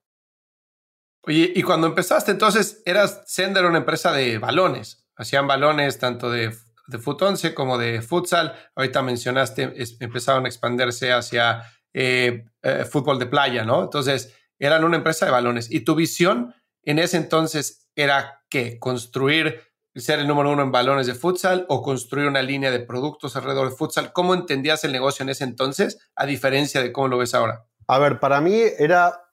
[1.22, 5.06] Oye, y cuando empezaste, entonces, eras Sender una empresa de balones.
[5.15, 6.52] Hacían balones tanto de,
[6.88, 8.54] de Foot 11 como de futsal.
[8.76, 13.84] Ahorita mencionaste, empezaron a expandirse hacia eh, eh, fútbol de playa, ¿no?
[13.84, 15.72] Entonces, eran una empresa de balones.
[15.72, 19.62] Y tu visión en ese entonces era que construir,
[19.96, 23.69] ser el número uno en balones de futsal o construir una línea de productos alrededor
[23.69, 24.12] de futsal.
[24.12, 27.65] ¿Cómo entendías el negocio en ese entonces, a diferencia de cómo lo ves ahora?
[27.88, 29.30] A ver, para mí era,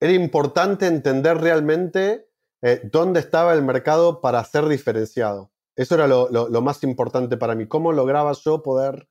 [0.00, 2.28] era importante entender realmente
[2.62, 5.53] eh, dónde estaba el mercado para ser diferenciado.
[5.76, 6.28] Eso era lo,
[6.62, 7.66] más importante para mí.
[7.66, 9.08] ¿Cómo lograba yo poder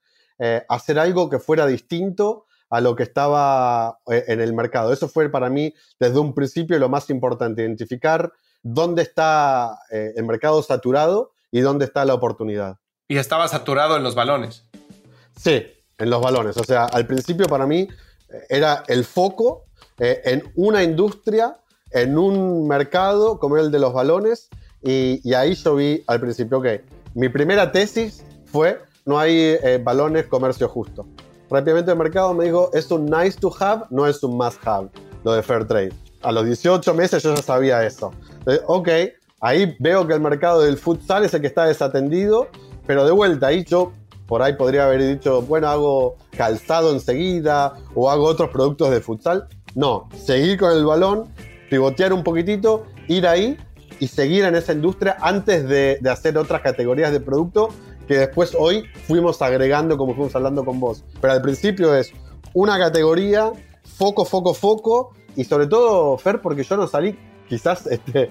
[0.67, 4.91] hacer algo que fuera distinto a lo que estaba eh, en el mercado.
[4.91, 10.25] Eso fue para mí desde un principio lo más importante, identificar dónde está eh, el
[10.25, 12.79] mercado saturado y dónde está la oportunidad.
[13.07, 14.65] ¿Y estaba saturado en los balones?
[15.37, 15.67] Sí,
[15.99, 16.57] en los balones.
[16.57, 19.65] O sea, al principio para mí eh, era el foco
[19.99, 21.59] en una industria,
[21.91, 24.49] en un mercado como el de los balones,
[24.83, 26.83] y, y ahí yo vi al principio que
[27.15, 31.05] mi primera tesis fue no hay balones comercio justo
[31.53, 34.89] rápidamente el mercado me dijo, es un nice to have, no es un must have,
[35.23, 35.93] lo de fair trade.
[36.23, 38.11] A los 18 meses yo ya sabía eso.
[38.65, 38.89] ok,
[39.39, 42.47] ahí veo que el mercado del futsal es el que está desatendido,
[42.87, 43.93] pero de vuelta, ahí yo
[44.27, 49.47] por ahí podría haber dicho, bueno, hago calzado enseguida o hago otros productos de futsal.
[49.75, 51.25] No, seguir con el balón,
[51.69, 53.57] pivotear un poquitito, ir ahí
[54.03, 57.69] y seguir en esa industria antes de, hacer otras categorías de producto
[58.05, 61.05] que después hoy fuimos agregando como fuimos hablando con vos.
[61.21, 62.11] Pero al principio es
[62.53, 68.29] una categoría, foco, foco, foco, y sobre todo, Fer, porque yo no salí quizás este,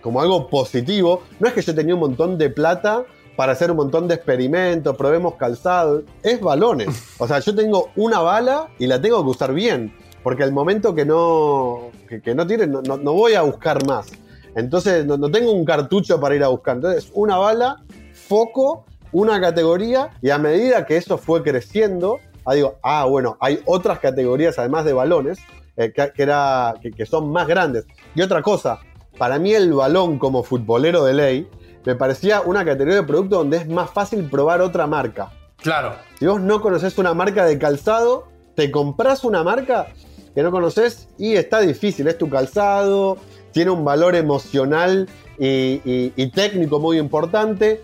[0.00, 3.04] como algo positivo, no es que yo tenía un montón de plata
[3.36, 6.88] para hacer un montón de experimentos, probemos calzado, es balones.
[7.18, 10.94] O sea, yo tengo una bala y la tengo que usar bien, porque al momento
[10.94, 14.10] que no, que, no tiene, no, no, voy a buscar más.
[14.54, 16.76] Entonces, no, no tengo un cartucho para ir a buscar.
[16.76, 22.78] Entonces, una bala, foco una categoría y a medida que eso fue creciendo, ah, digo,
[22.82, 25.38] ah, bueno, hay otras categorías además de balones
[25.76, 27.86] eh, que, era, que, son más grandes.
[28.14, 28.80] Y otra cosa,
[29.18, 31.48] para mí el balón como futbolero de ley
[31.84, 35.32] me parecía una categoría de producto donde es más fácil probar otra marca.
[35.56, 35.94] Claro.
[36.18, 39.88] Si vos no conoces una marca de calzado, te compras una marca
[40.34, 43.18] que no conoces y está difícil, es tu calzado,
[43.52, 45.08] tiene un valor emocional
[45.38, 47.82] y técnico muy importante.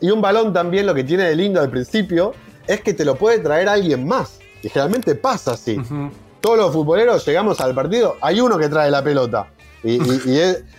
[0.00, 2.32] Y un balón también lo que tiene de lindo al principio
[2.66, 4.38] es que te lo puede traer alguien más.
[4.62, 5.78] Y generalmente pasa así.
[6.40, 9.48] Todos los futboleros llegamos al partido, hay uno que trae la pelota.
[9.82, 9.98] Y,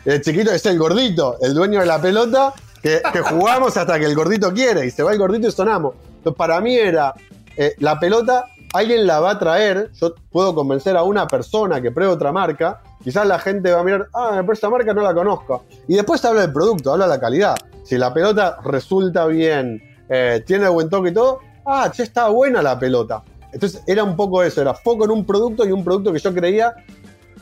[0.05, 4.15] el chiquito es el gordito, el dueño de la pelota, que, jugamos hasta que el
[4.15, 4.85] gordito quiere.
[4.85, 5.95] Y se va el gordito y sonamos.
[6.17, 7.13] Entonces, para mí era
[7.55, 9.91] eh, la pelota, alguien la va a traer.
[9.99, 12.81] Yo puedo convencer a una persona que pruebe otra marca.
[13.07, 15.63] Quizás la gente va a mirar, ah, pero esta marca no la conozco.
[15.87, 17.55] Y después habla del producto, habla de la calidad.
[17.83, 22.61] Si la pelota resulta bien, eh, tiene buen toque y todo, ah, che, está buena
[22.61, 23.23] la pelota.
[23.53, 26.33] Entonces era un poco eso, era foco en un producto y un producto que yo
[26.33, 26.75] creía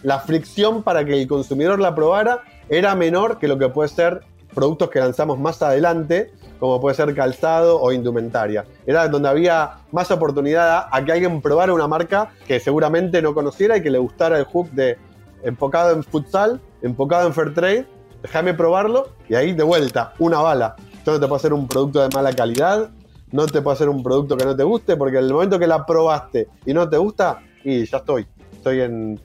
[0.04, 4.22] la fricción para que el consumidor la probara era menor que lo que puede ser
[4.54, 8.66] productos que lanzamos más adelante, como puede ser calzado o indumentaria.
[8.86, 13.78] Era donde había más oportunidad a, que alguien probara una marca que seguramente no conociera
[13.78, 15.00] y que le gustara el hook de
[15.46, 17.86] enfocado en futsal, enfocado en fair trade
[18.26, 20.76] déjame probarlo y ahí de vuelta, una bala.
[21.06, 22.90] Yo no te puedo hacer un producto de mala calidad,
[23.32, 25.68] no te puedo hacer un producto que no te guste, porque en el momento que
[25.68, 28.26] la probaste y no te gusta, y ya estoy.
[28.52, 29.20] Estoy en,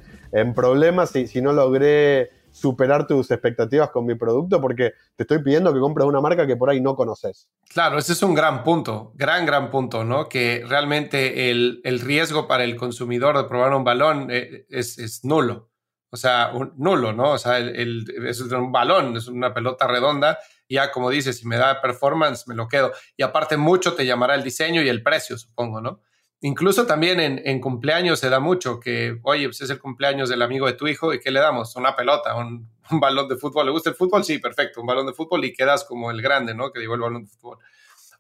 [0.55, 5.73] problemas si, si no logré superar tus expectativas con mi producto porque te estoy pidiendo
[5.73, 7.49] que compres una marca que por ahí no conoces.
[7.69, 10.29] Claro, ese es un gran punto, gran, gran punto, ¿no?
[10.29, 15.70] Que realmente el, riesgo para el consumidor de probar un balón eh, es, es nulo.
[16.11, 17.33] O sea, un, nulo, ¿no?
[17.33, 20.39] O sea, el, es un balón, es una pelota redonda.
[20.69, 22.93] Ya, como dices, si me da performance, me lo quedo.
[23.17, 26.01] Y aparte, mucho te llamará el diseño y el precio, supongo, ¿no?
[26.43, 30.67] Incluso también en, cumpleaños se da mucho que, oye, pues es el cumpleaños del amigo
[30.67, 31.77] de tu hijo y ¿qué le damos?
[31.77, 33.67] Una pelota, un, balón de fútbol.
[33.67, 34.25] ¿Le gusta el fútbol?
[34.25, 36.73] Sí, perfecto, un balón de fútbol y quedas como el grande, ¿no?
[36.73, 37.59] Que digo el balón de fútbol.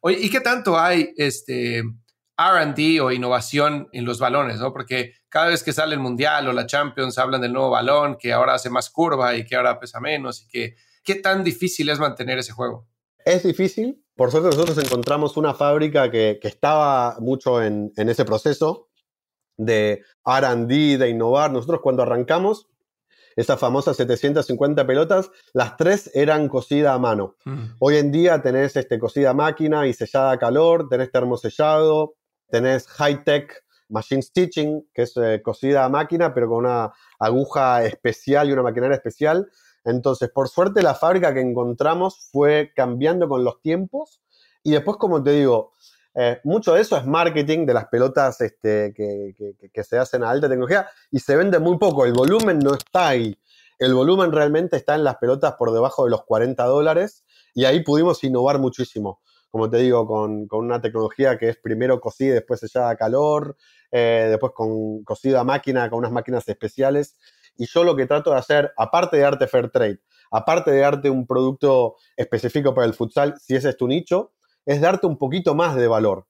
[0.02, 1.82] Oye, ¿y qué tanto hay este,
[2.40, 4.72] RD o innovación en los balones, ¿no?
[4.72, 8.32] Porque cada vez que sale el Mundial o la Champions hablan del nuevo balón, que
[8.32, 11.98] ahora hace más curva y que ahora pesa menos y que qué tan difícil es
[11.98, 12.88] mantener ese juego.
[13.24, 14.02] Es difícil.
[14.16, 18.88] Por suerte nosotros encontramos una fábrica que, estaba mucho en, ese proceso
[19.56, 21.50] de RD, de innovar.
[21.50, 22.68] Nosotros cuando arrancamos,
[23.36, 27.36] esas famosas 750 pelotas, las tres eran cosidas a mano.
[27.44, 27.64] Mm.
[27.78, 32.14] Hoy en día tenés este, cosida a máquina y sellada a calor, tenés termosellado,
[32.50, 38.48] tenés high-tech machine stitching, que es eh, cosida a máquina, pero con una aguja especial
[38.48, 39.50] y una maquinaria especial.
[39.84, 44.20] Entonces, por suerte, la fábrica que encontramos fue cambiando con los tiempos.
[44.62, 45.72] Y después, como te digo,
[46.14, 49.34] eh, mucho de eso es marketing de las pelotas este, que,
[49.72, 52.04] que, se hacen a alta tecnología y se vende muy poco.
[52.04, 53.38] El volumen no está ahí.
[53.78, 57.82] El volumen realmente está en las pelotas por debajo de los 40 dólares y ahí
[57.82, 59.20] pudimos innovar muchísimo.
[59.50, 63.56] Como te digo, con, con una tecnología que es primero cocida después sellada a calor,
[63.90, 67.16] eh, después con cocida a máquina, con unas máquinas especiales.
[67.56, 71.10] Y yo lo que trato de hacer, aparte de darte fair trade, aparte de darte
[71.10, 74.32] un producto específico para el futsal, si ese es tu nicho,
[74.64, 76.26] es darte un poquito más de valor.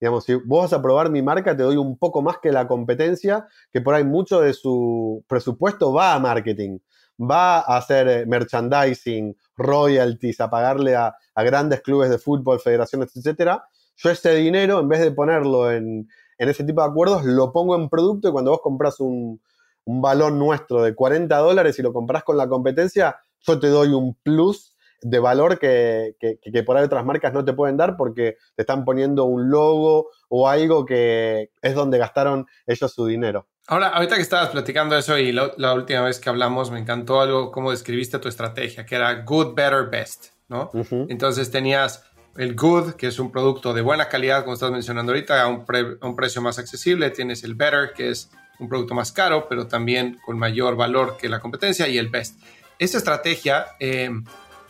[0.00, 2.68] Digamos, si vos vas a probar mi marca, te doy un poco más que la
[2.68, 6.78] competencia, que por ahí mucho de su presupuesto va a marketing,
[7.18, 13.68] va a hacer eh, merchandising, royalties, a pagarle a, grandes clubes de fútbol, federaciones, etcétera.
[13.96, 17.88] Yo ese dinero, en vez de ponerlo en, ese tipo de acuerdos, lo pongo en
[17.88, 19.40] producto y cuando vos compras un,
[19.84, 23.88] un balón nuestro de 40 dólares y lo compras con la competencia, yo te doy
[23.88, 26.16] un plus de valor que,
[26.64, 30.48] por ahí otras marcas no te pueden dar porque te están poniendo un logo o
[30.48, 33.46] algo que es donde gastaron ellos su dinero.
[33.68, 37.50] Ahora, ahorita que estabas platicando eso y la, última vez que hablamos, me encantó algo
[37.50, 40.70] como describiste tu estrategia, que era good, better, best, ¿no?
[41.08, 42.04] Entonces tenías
[42.36, 45.64] el good, que es un producto de buena calidad, como estás mencionando ahorita, a un,
[46.00, 47.10] a un precio más accesible.
[47.10, 51.28] Tienes el better, que es un producto más caro, pero también con mayor valor que
[51.28, 52.38] la competencia, y el best.
[52.78, 54.10] Esa estrategia, eh,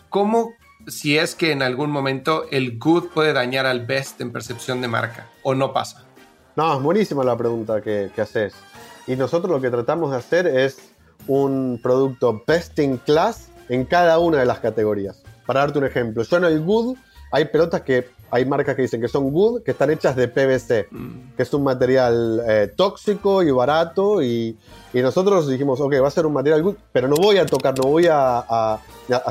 [0.08, 0.54] ¿cómo
[0.86, 4.88] si es que en algún momento el good puede dañar al best en percepción de
[4.88, 6.06] marca o no pasa?
[6.56, 8.54] No, es buenísima la pregunta que, haces.
[9.06, 10.78] Y nosotros lo que tratamos de hacer es
[11.26, 15.22] un producto best in class en cada una de las categorías.
[15.46, 16.96] Para darte un ejemplo, yo en el good
[17.30, 20.88] hay pelotas que hay marcas que dicen que son good, que están hechas de PVC,
[20.90, 21.36] mm.
[21.36, 24.22] que es un material eh, tóxico y barato.
[24.22, 24.58] Y,
[24.94, 27.90] nosotros dijimos, ok, va a ser un material good, pero no voy a tocar, no
[27.90, 28.80] voy a,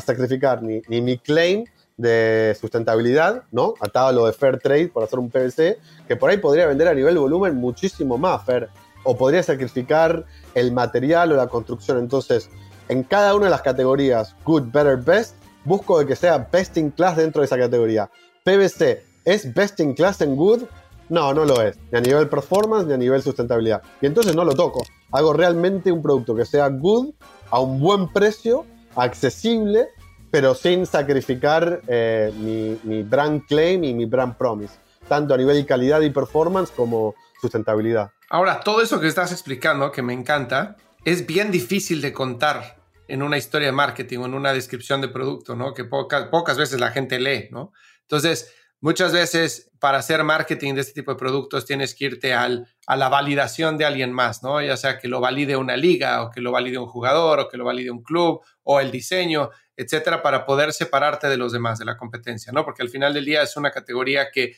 [0.06, 1.66] sacrificar ni, mi claim
[1.98, 3.74] de sustentabilidad, ¿no?
[3.80, 5.78] Atado a lo de Fair Trade por hacer un PVC,
[6.08, 8.70] que por ahí podría vender a nivel volumen muchísimo más, Fair.
[9.04, 12.00] O podría sacrificar el material o la construcción.
[12.00, 12.50] Entonces,
[12.90, 16.92] en cada una de las categorías, good, better, best, busco de que sea best in
[16.92, 18.10] class dentro de esa categoría.
[18.44, 20.64] PVC es best in class en good,
[21.10, 23.82] no, no lo es, ni a nivel performance ni a nivel sustentabilidad.
[24.02, 24.84] Y entonces no lo toco.
[25.12, 27.14] Hago realmente un producto que sea good,
[27.50, 29.88] a un buen precio, accesible,
[30.36, 34.74] pero sin sacrificar eh, mi, mi, brand claim y mi brand promise,
[35.08, 38.12] tanto a nivel de calidad y performance como sustentabilidad.
[38.30, 42.76] Ahora, todo eso que estás explicando, que me encanta, es bien difícil de contar
[43.08, 45.74] en una historia de marketing o en una descripción de producto, ¿no?
[45.74, 47.72] Que pocas, pocas veces la gente lee, ¿no?
[48.02, 48.54] Entonces,
[48.86, 52.96] muchas veces para hacer marketing de este tipo de productos tienes que irte al, a
[52.96, 54.62] la validación de alguien más, ¿no?
[54.62, 57.58] Ya sea que lo valide una liga o que lo valide un jugador o que
[57.58, 61.86] lo valide un club o el diseño, etcétera, para poder separarte de los demás, de
[61.86, 62.64] la competencia, ¿no?
[62.64, 64.56] Porque al final del día es una categoría que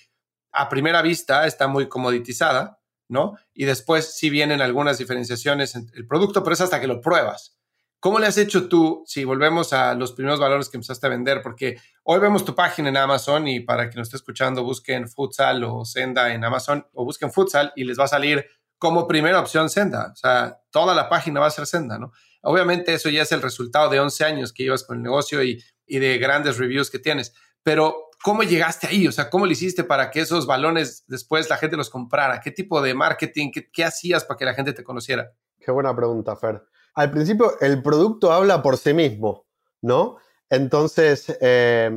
[0.51, 3.37] a primera vista está muy comoditizada, ¿no?
[3.53, 7.56] Y después sí vienen algunas diferenciaciones en el producto, pero es hasta que lo pruebas.
[7.99, 11.41] ¿Cómo le has hecho tú, si volvemos a los primeros valores que empezaste a vender?
[11.41, 15.63] Porque hoy vemos tu página en Amazon y para quien nos esté escuchando, busquen Futsal
[15.63, 18.45] o Senda en Amazon o busquen Futsal y les va a salir
[18.77, 20.11] como primera opción Senda.
[20.13, 22.11] O sea, toda la página va a ser Senda, ¿no?
[22.43, 25.63] Obviamente eso ya es el resultado de 11 años que llevas con el negocio y,
[25.87, 27.33] de grandes reviews que tienes.
[27.63, 29.07] Pero, ¿cómo llegaste ahí?
[29.07, 32.41] O sea, ¿cómo le hiciste para que esos balones después la gente los comprara?
[32.41, 33.49] ¿Qué tipo de marketing?
[33.51, 35.31] ¿Qué, qué hacías para que la gente te conociera?
[35.59, 36.61] Qué buena pregunta, Fer
[36.97, 39.45] al principio el producto habla por sí mismo,
[39.83, 40.17] ¿no?
[40.49, 41.91] Entonces, eh,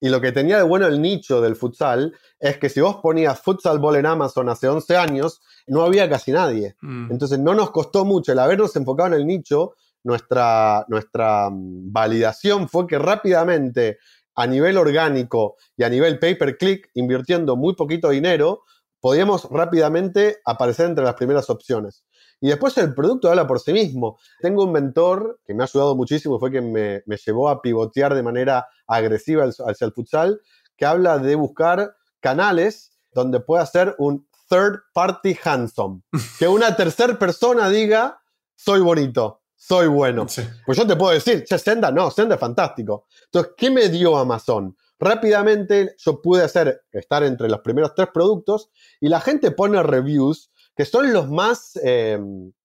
[0.00, 3.40] y lo que tenía de bueno el nicho del futsal es que si vos ponías
[3.40, 6.76] futsal ball en Amazon hace 11 años, no había casi nadie.
[6.82, 7.10] Mm.
[7.10, 9.74] Entonces no nos costó mucho el habernos enfocado en el nicho.
[10.04, 13.98] Nuestra, nuestra mm, validación fue que rápidamente,
[14.36, 18.62] a nivel orgánico y a nivel pay per click, invirtiendo muy poquito dinero,
[19.00, 22.04] podíamos rápidamente aparecer entre las primeras opciones.
[22.44, 24.18] Y después el producto habla por sí mismo.
[24.38, 28.22] Tengo un mentor que me ha ayudado muchísimo, fue quien me, llevó a pivotear de
[28.22, 30.42] manera agresiva hacia el futsal,
[30.76, 36.02] que habla de buscar canales donde pueda ser un third party handsome.
[36.38, 38.20] Que una tercera persona diga,
[38.54, 40.26] soy bonito, soy bueno.
[40.66, 43.06] Pues yo te puedo decir, che, Senda, no, Senda es fantástico.
[43.24, 44.76] Entonces, ¿qué me dio Amazon?
[44.98, 48.68] Rápidamente yo pude hacer, estar entre los primeros tres productos
[49.00, 52.18] y la gente pone reviews que son los más eh,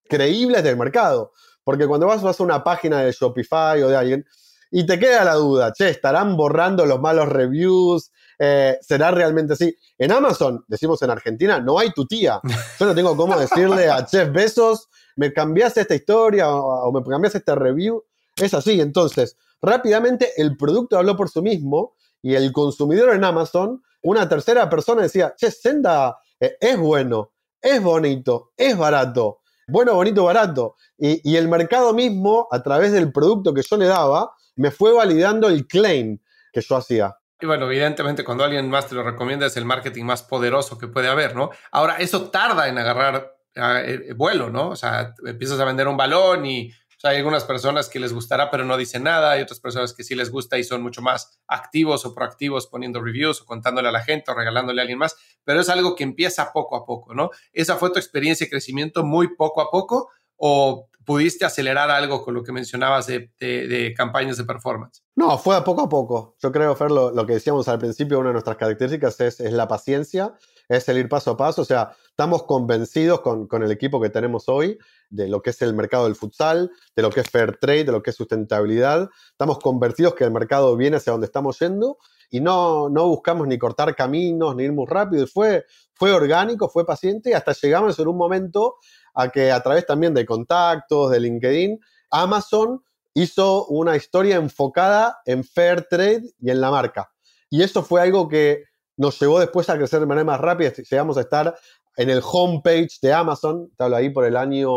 [0.08, 1.32] creíbles del mercado.
[1.64, 4.26] Porque cuando vas, a una página de Shopify o de alguien
[4.70, 9.76] y te queda la duda, che, estarán borrando los malos reviews, eh, será realmente así.
[9.98, 12.40] En Amazon, decimos en Argentina, no hay tu tía.
[12.78, 17.38] Yo no tengo cómo decirle a Chef Besos, me cambiaste esta historia o, me cambiaste
[17.38, 18.04] este review.
[18.36, 18.80] Es así.
[18.80, 24.70] Entonces, rápidamente el producto habló por sí mismo y el consumidor en Amazon, una tercera
[24.70, 29.40] persona decía, che, Senda eh, es bueno, es bonito, es barato.
[29.66, 30.76] Bueno, bonito, barato.
[30.98, 34.92] Y, y el mercado mismo, a través del producto que yo le daba, me fue
[34.92, 36.18] validando el claim
[36.52, 37.16] que yo hacía.
[37.40, 40.88] Y bueno, evidentemente cuando alguien más te lo recomienda es el marketing más poderoso que
[40.88, 41.50] puede haber, ¿no?
[41.70, 44.70] Ahora, eso tarda en agarrar ah, eh, vuelo, ¿no?
[44.70, 46.70] O sea, empiezas a vender un balón y
[47.02, 50.14] hay algunas personas que les gustará pero no dicen nada, hay otras personas que sí
[50.14, 54.02] les gusta y son mucho más activos o proactivos poniendo reviews o contándole a la
[54.02, 57.30] gente o regalándole a alguien más, pero es algo que empieza poco a poco, ¿no?
[57.52, 62.34] Esa fue tu experiencia de crecimiento muy poco a poco o pudiste acelerar algo con
[62.34, 65.02] lo que mencionabas de, campañas de performance?
[65.16, 66.36] No, fue a poco a poco.
[66.40, 69.66] Yo creo, Fer, lo, lo que decíamos al principio, una de nuestras características es, la
[69.66, 70.34] paciencia,
[70.70, 71.62] es el ir paso a paso.
[71.62, 74.78] O sea, estamos convencidos con, el equipo que tenemos hoy
[75.10, 77.92] de lo que es el mercado del futsal, de lo que es fair trade, de
[77.92, 79.10] lo que es sustentabilidad.
[79.32, 81.98] Estamos convencidos que el mercado viene hacia donde estamos yendo
[82.30, 85.26] y no, no buscamos ni cortar caminos, ni ir muy rápido.
[85.26, 85.64] Fue,
[85.94, 88.76] fue orgánico, fue paciente y hasta llegamos en un momento
[89.12, 91.80] a que a través también de contactos, de LinkedIn,
[92.12, 92.80] Amazon
[93.12, 97.10] hizo una historia enfocada en fair trade y en la marca.
[97.48, 98.69] Y eso fue algo que
[99.00, 100.74] nos llevó después a crecer de manera más rápida.
[100.74, 101.56] Llegamos a estar
[101.96, 104.68] en el homepage de Amazon, te hablo ahí por el año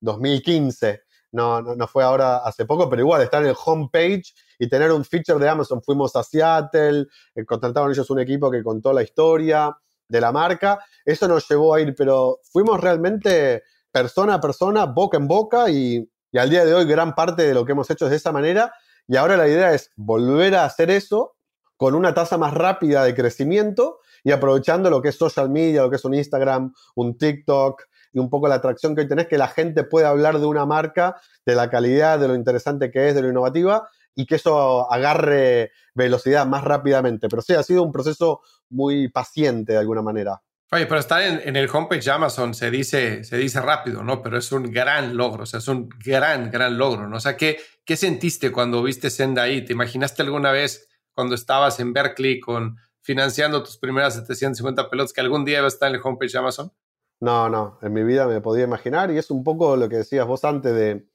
[0.00, 1.00] 2015.
[1.32, 5.38] No, fue ahora hace poco, pero igual estar en el homepage y tener un feature
[5.38, 5.82] de Amazon.
[5.82, 9.74] Fuimos a Seattle, eh, contrataron ellos un equipo que contó la historia
[10.06, 10.78] de la marca.
[11.02, 16.06] Eso nos llevó a ir, pero fuimos realmente persona a persona, boca en boca y,
[16.34, 18.74] al día de hoy gran parte de lo que hemos hecho es de esa manera.
[19.06, 21.37] Y ahora la idea es volver a hacer eso
[21.78, 25.90] con una tasa más rápida de crecimiento y aprovechando lo que es social media, lo
[25.90, 29.38] que es un Instagram, un TikTok y un poco la atracción que hoy tenés, que
[29.38, 31.16] la gente puede hablar de una marca,
[31.46, 35.70] de la calidad, de lo interesante que es, de lo innovativa y que eso agarre
[35.94, 37.28] velocidad más rápidamente.
[37.28, 40.42] Pero sí, ha sido un proceso muy paciente de alguna manera.
[40.72, 44.20] Oye, pero estar en, el homepage de Amazon se dice, se dice rápido, ¿no?
[44.20, 47.16] Pero es un gran logro, o sea, es un gran, gran logro, ¿no?
[47.16, 49.64] O sea, ¿qué, qué sentiste cuando viste Senda ahí?
[49.64, 50.87] ¿Te imaginaste alguna vez
[51.18, 55.66] cuando estabas en Berkeley con financiando tus primeras 750 pelotas que algún día iba a
[55.66, 56.72] estar en el homepage de Amazon?
[57.18, 60.24] No, no, en mi vida me podía imaginar y es un poco lo que decías
[60.28, 61.08] vos antes de,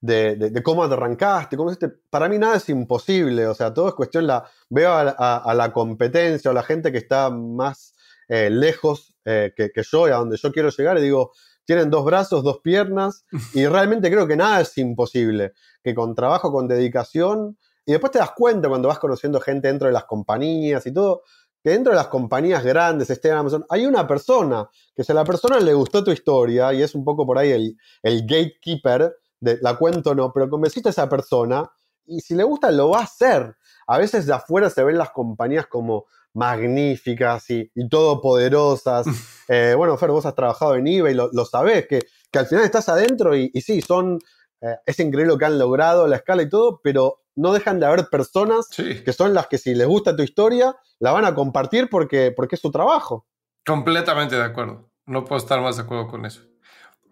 [0.00, 1.72] de, cómo te arrancaste, cómo
[2.10, 6.52] para mí nada es imposible, o sea, todo es cuestión, la, veo a, la competencia
[6.52, 7.96] o la gente que está más
[8.28, 11.32] eh, lejos eh, que, yo y a donde yo quiero llegar y digo,
[11.64, 16.52] tienen dos brazos, dos piernas y realmente creo que nada es imposible, que con trabajo,
[16.52, 20.86] con dedicación y después te das cuenta cuando vas conociendo gente dentro de las compañías
[20.86, 21.22] y todo,
[21.62, 25.24] que dentro de las compañías grandes, esté Amazon, hay una persona, que si a la
[25.24, 29.76] persona le gustó tu historia y es un poco por ahí el, el gatekeeper, la
[29.76, 31.70] cuento no, pero convenciste a esa persona
[32.06, 33.56] y si le gusta lo va a hacer.
[33.86, 39.06] A veces de afuera se ven las compañías como magníficas y, todopoderosas.
[39.46, 42.00] Eh, bueno, Fer, vos has trabajado en eBay, lo, lo sabés, que,
[42.32, 44.18] que, al final estás adentro y, sí, son,
[44.64, 47.86] eh, es increíble lo que han logrado, la escala y todo, pero no dejan de
[47.86, 51.90] haber personas que son las que si les gusta tu historia, la van a compartir
[51.90, 53.26] porque, porque es su trabajo.
[53.66, 54.90] Completamente de acuerdo.
[55.06, 56.42] No puedo estar más de acuerdo con eso.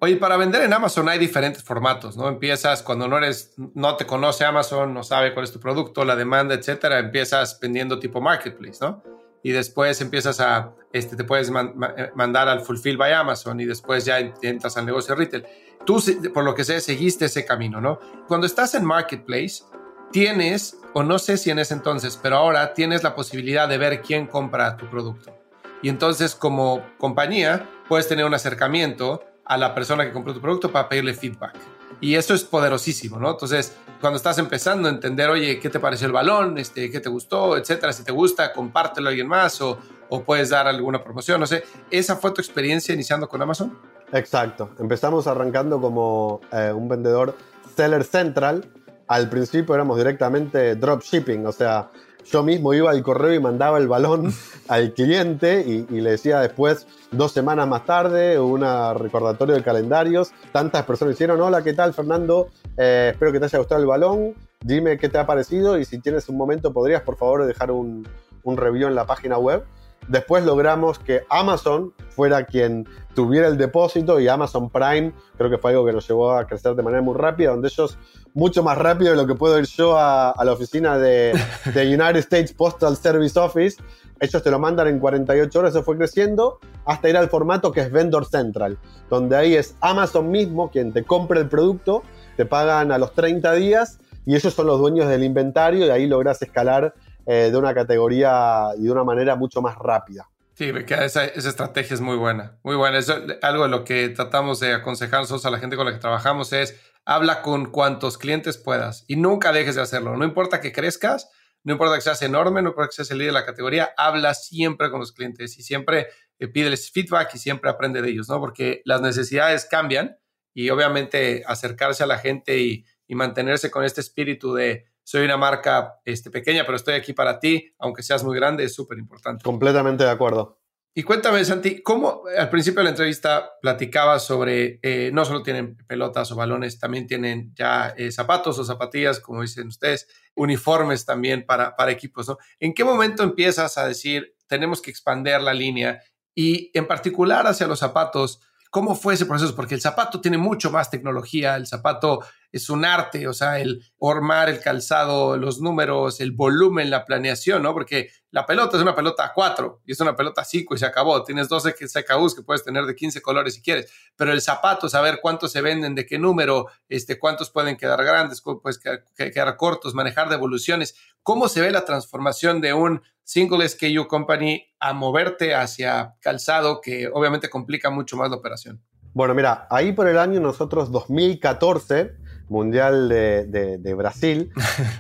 [0.01, 2.29] Oye, para vender en Amazon hay diferentes formatos, ¿no?
[2.29, 6.17] Empiezas cuando no eres, no te conoce Amazon, no sabe cuál es tu producto, la
[6.17, 9.03] demanda, etcétera, empiezas vendiendo tipo marketplace, ¿no?
[9.43, 14.05] Y después empiezas a, este, te puedes eh, mandar al Fulfill by Amazon y después
[14.05, 15.45] ya entras al negocio retail.
[15.85, 16.01] Tú,
[16.33, 17.99] por lo que sé, seguiste ese camino, ¿no?
[18.29, 19.65] Cuando estás en marketplace,
[20.13, 24.01] tienes, o no sé si en ese entonces, pero ahora tienes la posibilidad de ver
[24.01, 25.37] quién compra tu producto.
[25.83, 30.71] Y entonces, como compañía, puedes tener un acercamiento a la persona que compró tu producto
[30.71, 31.59] para pedirle feedback.
[32.01, 33.31] Y eso es poderosísimo, ¿no?
[33.31, 36.59] Entonces, cuando estás empezando a entender, oye, ¿qué te pareció el balón?
[36.59, 37.57] Este, ¿Qué te gustó?
[37.57, 37.93] Etcétera.
[37.93, 39.79] Si te gusta, compártelo a alguien más o,
[40.09, 41.65] o puedes dar alguna promoción, no sé.
[41.91, 43.79] ¿Esa fue tu experiencia iniciando con Amazon?
[44.13, 44.71] Exacto.
[44.79, 47.37] Empezamos arrancando como eh, un vendedor
[47.77, 48.71] seller central.
[49.09, 51.91] Al principio éramos directamente dropshipping, o sea,
[52.31, 54.33] yo mismo iba al correo y mandaba el balón
[54.69, 60.33] al cliente y, le decía después, dos semanas más tarde, un recordatorio de calendarios.
[60.53, 62.49] Tantas personas hicieron, hola, ¿qué tal Fernando?
[62.77, 64.35] Eh, espero que te haya gustado el balón.
[64.61, 68.07] Dime qué te ha parecido y si tienes un momento podrías por favor dejar un,
[68.45, 69.65] un review en la página web.
[70.09, 75.73] Después logramos que Amazon fuera quien tuviera el depósito y Amazon Prime creo que fue
[75.73, 77.99] algo que nos llevó a crecer de manera muy rápida, donde ellos,
[78.35, 81.39] mucho más rápido de lo que puedo ir yo a, la oficina de,
[81.75, 83.83] de, United States Postal Service Office,
[84.21, 87.81] ellos te lo mandan en 48 horas, eso fue creciendo, hasta ir al formato que
[87.81, 88.79] es Vendor Central,
[89.11, 92.03] donde ahí es Amazon mismo quien te compra el producto,
[92.37, 96.07] te pagan a los 30 días y ellos son los dueños del inventario y ahí
[96.07, 96.95] logras escalar
[97.27, 100.29] eh, de una categoría y de una manera mucho más rápida.
[100.55, 102.99] Sí, esa, esa estrategia es muy buena, muy buena.
[102.99, 105.99] Eso, algo de lo que tratamos de aconsejar nosotros a la gente con la que
[105.99, 110.17] trabajamos es habla con cuantos clientes puedas y nunca dejes de hacerlo.
[110.17, 111.31] No importa que crezcas,
[111.65, 114.35] no importa que seas enorme, no importa que seas el líder de la categoría, habla
[114.35, 116.09] siempre con los clientes y siempre
[116.39, 118.39] eh, pídeles feedback y siempre aprende de ellos, ¿no?
[118.41, 120.19] Porque las necesidades cambian
[120.55, 125.37] y obviamente acercarse a la gente y, y mantenerse con este espíritu de soy una
[125.37, 129.43] marca este, pequeña, pero estoy aquí para ti, aunque seas muy grande, es súper importante.
[129.43, 130.63] Completamente de acuerdo.
[130.95, 135.75] Y cuéntame, Santi, ¿cómo al principio de la entrevista platicabas sobre, eh, no solo tienen
[135.87, 141.47] pelotas o balones, también tienen ya eh, zapatos o zapatillas, como dicen ustedes, uniformes también
[141.47, 142.37] para, para equipos, ¿no?
[142.61, 146.03] ¿En qué momento empiezas a decir, tenemos que expandir la línea
[146.35, 148.41] y en particular hacia los zapatos?
[148.71, 149.57] ¿Cómo fue ese proceso?
[149.57, 152.21] Porque el zapato tiene mucho más tecnología, el zapato
[152.53, 157.63] es un arte, o sea, el formar el calzado, los números, el volumen, la planeación,
[157.63, 157.73] ¿no?
[157.73, 160.79] Porque la pelota es una pelota a 4 y es una pelota a 5 y
[160.79, 161.25] se acabó.
[161.25, 165.21] Tienes 12 CKUs que puedes tener de 15 colores si quieres, pero el zapato, saber
[165.23, 169.95] cuántos se venden, de qué número, este, cuántos pueden quedar grandes, puedes quedar, quedar cortos,
[169.95, 170.95] manejar devoluciones.
[171.23, 177.09] ¿Cómo se ve la transformación de un single SKU company a moverte hacia calzado que
[177.13, 178.83] obviamente complica mucho más la operación?
[179.15, 182.17] Bueno, mira, ahí por el año nosotros 2014,
[182.49, 184.51] Mundial de, Brasil,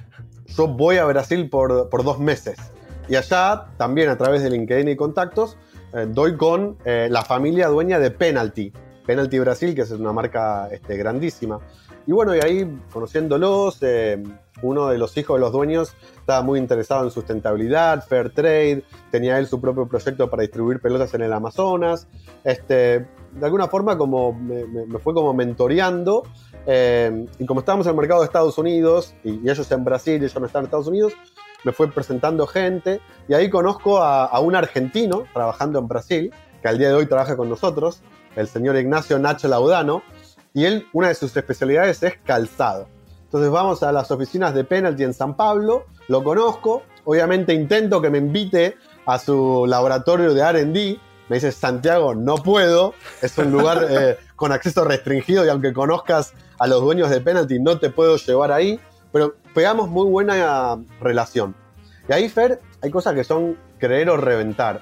[0.46, 2.58] yo voy a Brasil por, dos meses.
[3.08, 5.56] Y allá también a través de LinkedIn y contactos
[5.92, 8.72] eh, doy con eh, la familia dueña de Penalty.
[9.06, 11.58] Penalty Brasil, que es una marca este, grandísima.
[12.06, 14.22] Y bueno, y ahí conociéndolos, eh,
[14.62, 19.38] uno de los hijos de los dueños estaba muy interesado en sustentabilidad, fair trade, tenía
[19.38, 22.08] él su propio proyecto para distribuir pelotas en el Amazonas.
[22.44, 26.24] Este, de alguna forma como me, fue como mentoreando.
[26.66, 30.24] Eh, y como estábamos en el mercado de Estados Unidos, y, ellos en Brasil y
[30.24, 31.12] ellos no están en Estados Unidos,
[31.64, 33.00] me fue presentando gente.
[33.28, 37.06] Y ahí conozco a, a un argentino trabajando en Brasil, que al día de hoy
[37.06, 38.00] trabaja con nosotros,
[38.36, 40.02] el señor Ignacio Nacho Laudano.
[40.54, 42.88] Y él, una de sus especialidades es calzado.
[43.32, 48.10] Entonces vamos a las oficinas de Penalty en San Pablo, lo conozco, obviamente intento que
[48.10, 51.00] me invite a su laboratorio de RD.
[51.30, 52.92] Me dice, Santiago, no puedo,
[53.22, 57.60] es un lugar eh, con acceso restringido y aunque conozcas a los dueños de Penalty,
[57.60, 58.80] no te puedo llevar ahí,
[59.12, 61.54] pero pegamos muy buena relación.
[62.08, 64.80] Y ahí, Fer, hay cosas que son creer o reventar.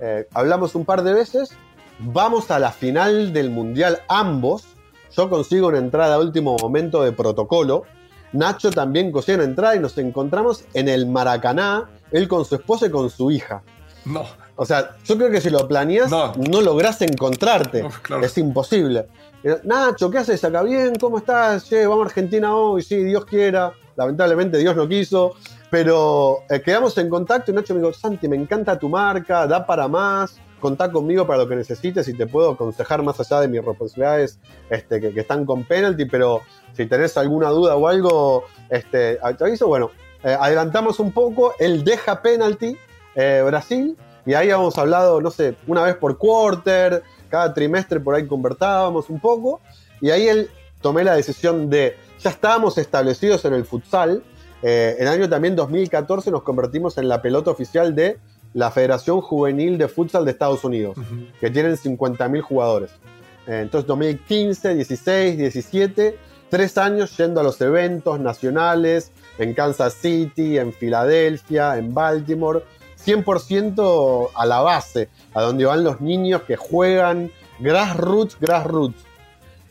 [0.00, 1.50] Eh, hablamos un par de veces,
[1.98, 4.64] vamos a la final del Mundial ambos,
[5.10, 7.82] yo consigo una entrada a último momento de protocolo.
[8.32, 12.86] Nacho también consigue una entrada y nos encontramos en el Maracaná, él con su esposa
[12.86, 13.64] y con su hija.
[14.04, 14.24] No.
[14.62, 17.82] O sea, yo creo que si lo planeas, no, lográs encontrarte.
[18.22, 19.06] Es imposible.
[19.64, 20.62] Nacho, ¿qué haces acá?
[20.62, 21.64] Bien, ¿cómo estás?
[21.64, 23.72] Che, vamos a Argentina hoy, sí, Dios quiera.
[23.96, 25.32] Lamentablemente Dios no quiso.
[25.70, 29.64] Pero eh, quedamos en contacto y Nacho me dijo, Santi, me encanta tu marca, da
[29.64, 33.48] para más contá conmigo para lo que necesites y te puedo aconsejar más allá de
[33.48, 36.42] mis responsabilidades este, que, están con penalty, pero
[36.74, 39.68] si tenés alguna duda o algo, este, te aviso.
[39.68, 39.90] Bueno,
[40.22, 42.76] eh, adelantamos un poco, él deja penalty
[43.14, 43.96] eh, Brasil
[44.26, 49.08] y ahí habíamos hablado, no sé, una vez por quarter, cada trimestre por ahí convertábamos
[49.10, 49.60] un poco
[50.00, 50.50] y ahí él
[50.80, 54.22] tomé la decisión de, ya estábamos establecidos en el futsal,
[54.62, 58.18] eh, el año también 2014 nos convertimos en la pelota oficial de
[58.52, 60.96] la Federación Juvenil de Futsal de Estados Unidos,
[61.40, 62.90] que tienen 50.000 jugadores.
[63.46, 66.18] Eh, entonces, 2015, 16, 17,
[66.50, 72.64] tres años yendo a los eventos nacionales en Kansas City, en Filadelfia, en Baltimore,
[73.04, 79.04] 100% a la base, a donde van los niños que juegan grassroots, grassroots.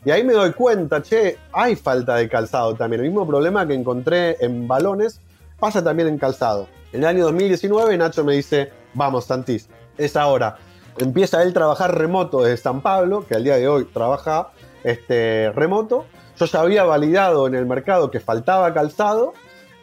[0.04, 3.02] Y ahí me doy cuenta, che, hay falta de calzado también.
[3.02, 5.20] El mismo problema que encontré en balones
[5.58, 6.68] pasa también en calzado.
[6.92, 9.68] En el año 2019 Nacho me dice, vamos Santis,
[9.98, 10.56] es ahora.
[10.98, 14.50] Empieza él a trabajar remoto desde San Pablo, que al día de hoy trabaja
[14.84, 16.06] este, remoto.
[16.38, 19.34] Yo ya había validado en el mercado que faltaba calzado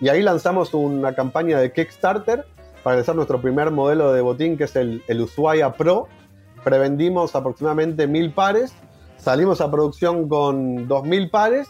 [0.01, 2.45] y ahí lanzamos una campaña de Kickstarter
[2.87, 6.07] para lanzar nuestro primer modelo de botín que es el, el Ushuaia Pro.
[6.63, 8.71] Prevendimos aproximadamente mil pares,
[9.17, 11.67] salimos a producción con dos mil pares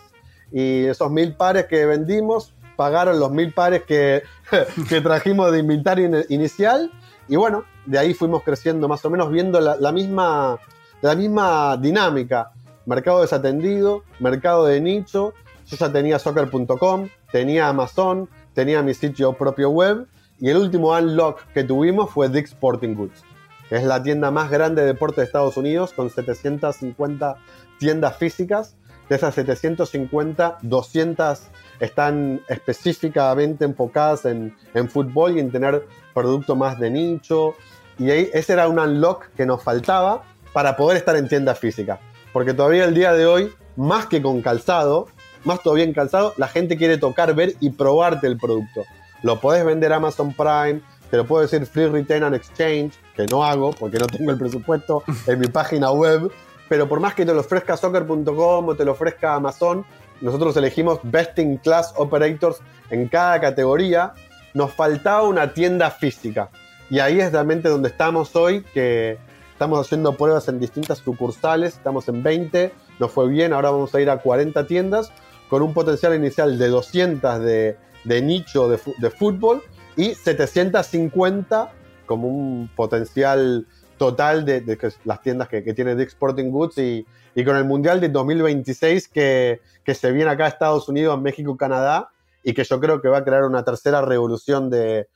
[0.51, 4.21] y esos mil pares que vendimos pagaron los mil pares que,
[4.89, 6.91] que trajimos de inventario inicial
[7.27, 10.59] y bueno, de ahí fuimos creciendo más o menos viendo la, misma,
[11.01, 12.51] la misma dinámica.
[12.85, 15.33] Mercado desatendido, mercado de nicho.
[15.65, 20.07] Yo ya tenía soccer.com, tenía Amazon, tenía mi sitio propio web
[20.39, 23.23] y el último unlock que tuvimos fue Dick Sporting Goods,
[23.69, 27.37] que es la tienda más grande de deporte de Estados Unidos con 750
[27.79, 28.75] tiendas físicas.
[29.09, 31.39] De esas 750, 200
[31.79, 34.53] están específicamente enfocadas en,
[34.89, 37.55] fútbol y en tener producto más de nicho.
[37.97, 41.99] Y ese era un unlock que nos faltaba para poder estar en tiendas físicas.
[42.33, 45.07] Porque todavía el día de hoy, más que con calzado,
[45.45, 48.83] más todavía en calzado, la gente quiere tocar, ver y probarte el producto.
[49.23, 53.25] Lo podés vender a Amazon Prime, te lo puedo decir Free Return and Exchange, que
[53.27, 56.31] no hago porque no tengo el presupuesto en mi página web.
[56.69, 59.85] Pero por más que te lo ofrezca soccer.com o te lo ofrezca Amazon,
[60.19, 62.57] nosotros elegimos Best in Class Operators
[62.89, 64.13] en cada categoría.
[64.53, 66.49] Nos faltaba una tienda física.
[66.89, 69.17] Y ahí es realmente donde estamos hoy, que
[69.51, 73.99] estamos haciendo pruebas en distintas sucursales, estamos en 20, nos fue bien, ahora vamos a
[73.99, 75.11] ir a 40 tiendas,
[75.49, 77.77] con un potencial inicial de 200 de,
[78.21, 79.61] nicho de, fútbol
[79.95, 81.73] y 750
[82.05, 87.05] como un potencial total de, las tiendas que, tiene Dick Sporting Goods y,
[87.35, 91.57] y con el Mundial de 2026 que, que, se viene acá a Estados Unidos, México,
[91.57, 92.11] Canadá
[92.47, 95.07] y que yo creo que va a crear una tercera revolución de,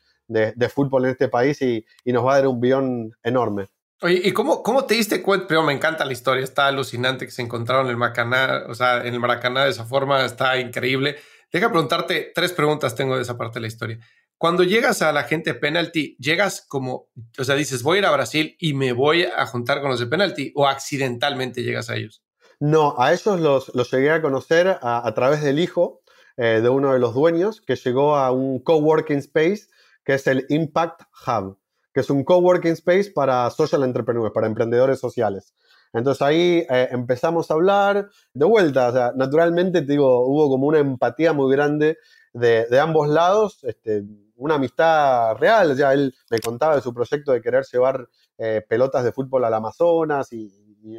[0.70, 3.70] fútbol en este país y, nos va a dar un guion enorme.
[4.02, 5.48] Oye, ¿y cómo, cómo te diste cuenta?
[5.48, 8.98] Pero me encanta la historia, está alucinante que se encontraron en el Maracaná, o sea,
[9.06, 11.16] en el Maracaná de esa forma, está increíble.
[11.52, 14.00] Deja preguntarte, tres preguntas tengo de esa parte de la historia.
[14.38, 18.12] Cuando llegas a la gente penalty, llegas como, o sea, dices, voy a ir a
[18.12, 22.24] Brasil y me voy a juntar con los de penalty o accidentalmente llegas a ellos?
[22.60, 26.02] No, a ellos los, los llegué a conocer a, través del hijo
[26.38, 29.68] eh, de uno de los dueños que llegó a un coworking space
[30.04, 31.60] que es el Impact Hub,
[31.94, 35.54] que es un coworking space para social entrepreneurs, para emprendedores sociales.
[35.94, 40.68] Entonces ahí eh, empezamos a hablar de vuelta, o sea, naturalmente te digo, hubo como
[40.68, 41.98] una empatía muy grande
[42.34, 43.64] de, de ambos lados.
[43.64, 44.04] Este,
[44.42, 45.76] una amistad real.
[45.78, 49.54] Ya él me contaba de su proyecto de querer llevar eh, pelotas de fútbol al
[49.54, 50.52] Amazonas y,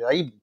[0.08, 0.40] ahí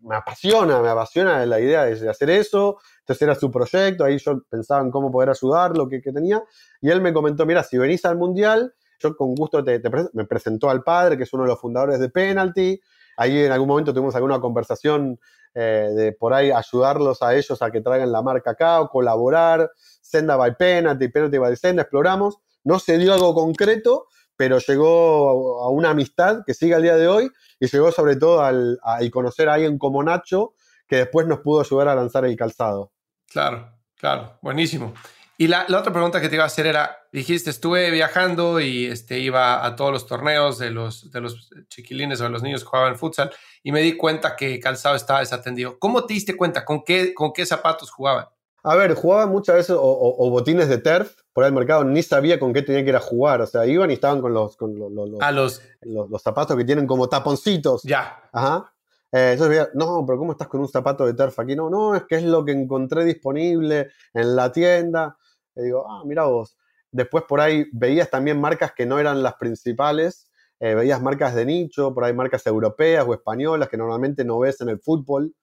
[0.00, 2.78] me apasiona, me apasiona la idea de, hacer eso.
[3.00, 6.42] Entonces era su proyecto, ahí yo pensaba en cómo poder ayudar, lo que, tenía.
[6.82, 9.80] Y él me comentó, mira, si venís al Mundial, yo con gusto te,
[10.12, 12.78] me presentó al padre, que es uno de los fundadores de Penalty.
[13.16, 15.18] Ahí en algún momento tuvimos alguna conversación
[15.54, 19.70] eh, de por ahí ayudarlos a ellos a que traigan la marca acá o colaborar.
[20.02, 22.36] Senda by Penalty, Penalty by Senda, exploramos.
[22.62, 27.08] No se dio algo concreto, pero llegó a una amistad que sigue al día de
[27.08, 30.54] hoy y llegó sobre todo al, a, conocer a alguien como Nacho
[30.86, 32.92] que después nos pudo ayudar a lanzar el calzado.
[33.28, 34.92] Claro, claro, buenísimo.
[35.38, 39.18] Y la, otra pregunta que te iba a hacer era, dijiste, estuve viajando y este,
[39.18, 42.70] iba a todos los torneos de los, de los chiquilines o de los niños que
[42.70, 43.30] jugaban futsal
[43.62, 45.78] y me di cuenta que Calzado estaba desatendido.
[45.78, 46.64] ¿Cómo te diste cuenta?
[46.64, 48.26] ¿Con qué, con qué zapatos jugaban?
[48.62, 52.52] A ver, jugaban muchas veces o, botines de turf por el mercado, ni sabía con
[52.52, 53.40] qué tenía que ir a jugar.
[53.42, 57.08] O sea, iban y estaban con los, con los, los, los, zapatos que tienen como
[57.08, 57.82] taponcitos.
[57.84, 58.28] Ya.
[58.32, 58.72] Ajá.
[59.12, 59.38] Eh,
[59.74, 61.54] no, pero ¿cómo estás con un zapato de turf aquí?
[61.54, 65.16] No, no, es que es lo que encontré disponible en la tienda.
[65.56, 66.56] Y digo, ah, mira vos.
[66.90, 70.30] Después por ahí veías también marcas que no eran las principales.
[70.60, 74.60] Eh, veías marcas de nicho, por ahí marcas europeas o españolas que normalmente no ves
[74.60, 75.34] en el fútbol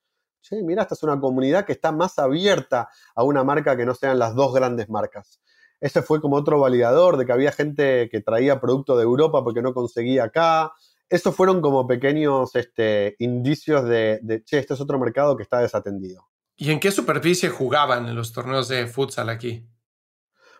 [0.44, 3.96] che, mira, esta es una comunidad que está más abierta a una marca que no
[3.96, 5.42] sean las dos grandes marcas.
[5.80, 9.62] Ese fue como otro validador de que había gente que traía producto de Europa porque
[9.62, 10.72] no conseguía acá.
[11.10, 15.60] Esos fueron como pequeños este, indicios de, de, che, este es otro mercado que está
[15.60, 16.30] desatendido.
[16.56, 19.68] ¿Y en qué superficie jugaban en los torneos de futsal aquí?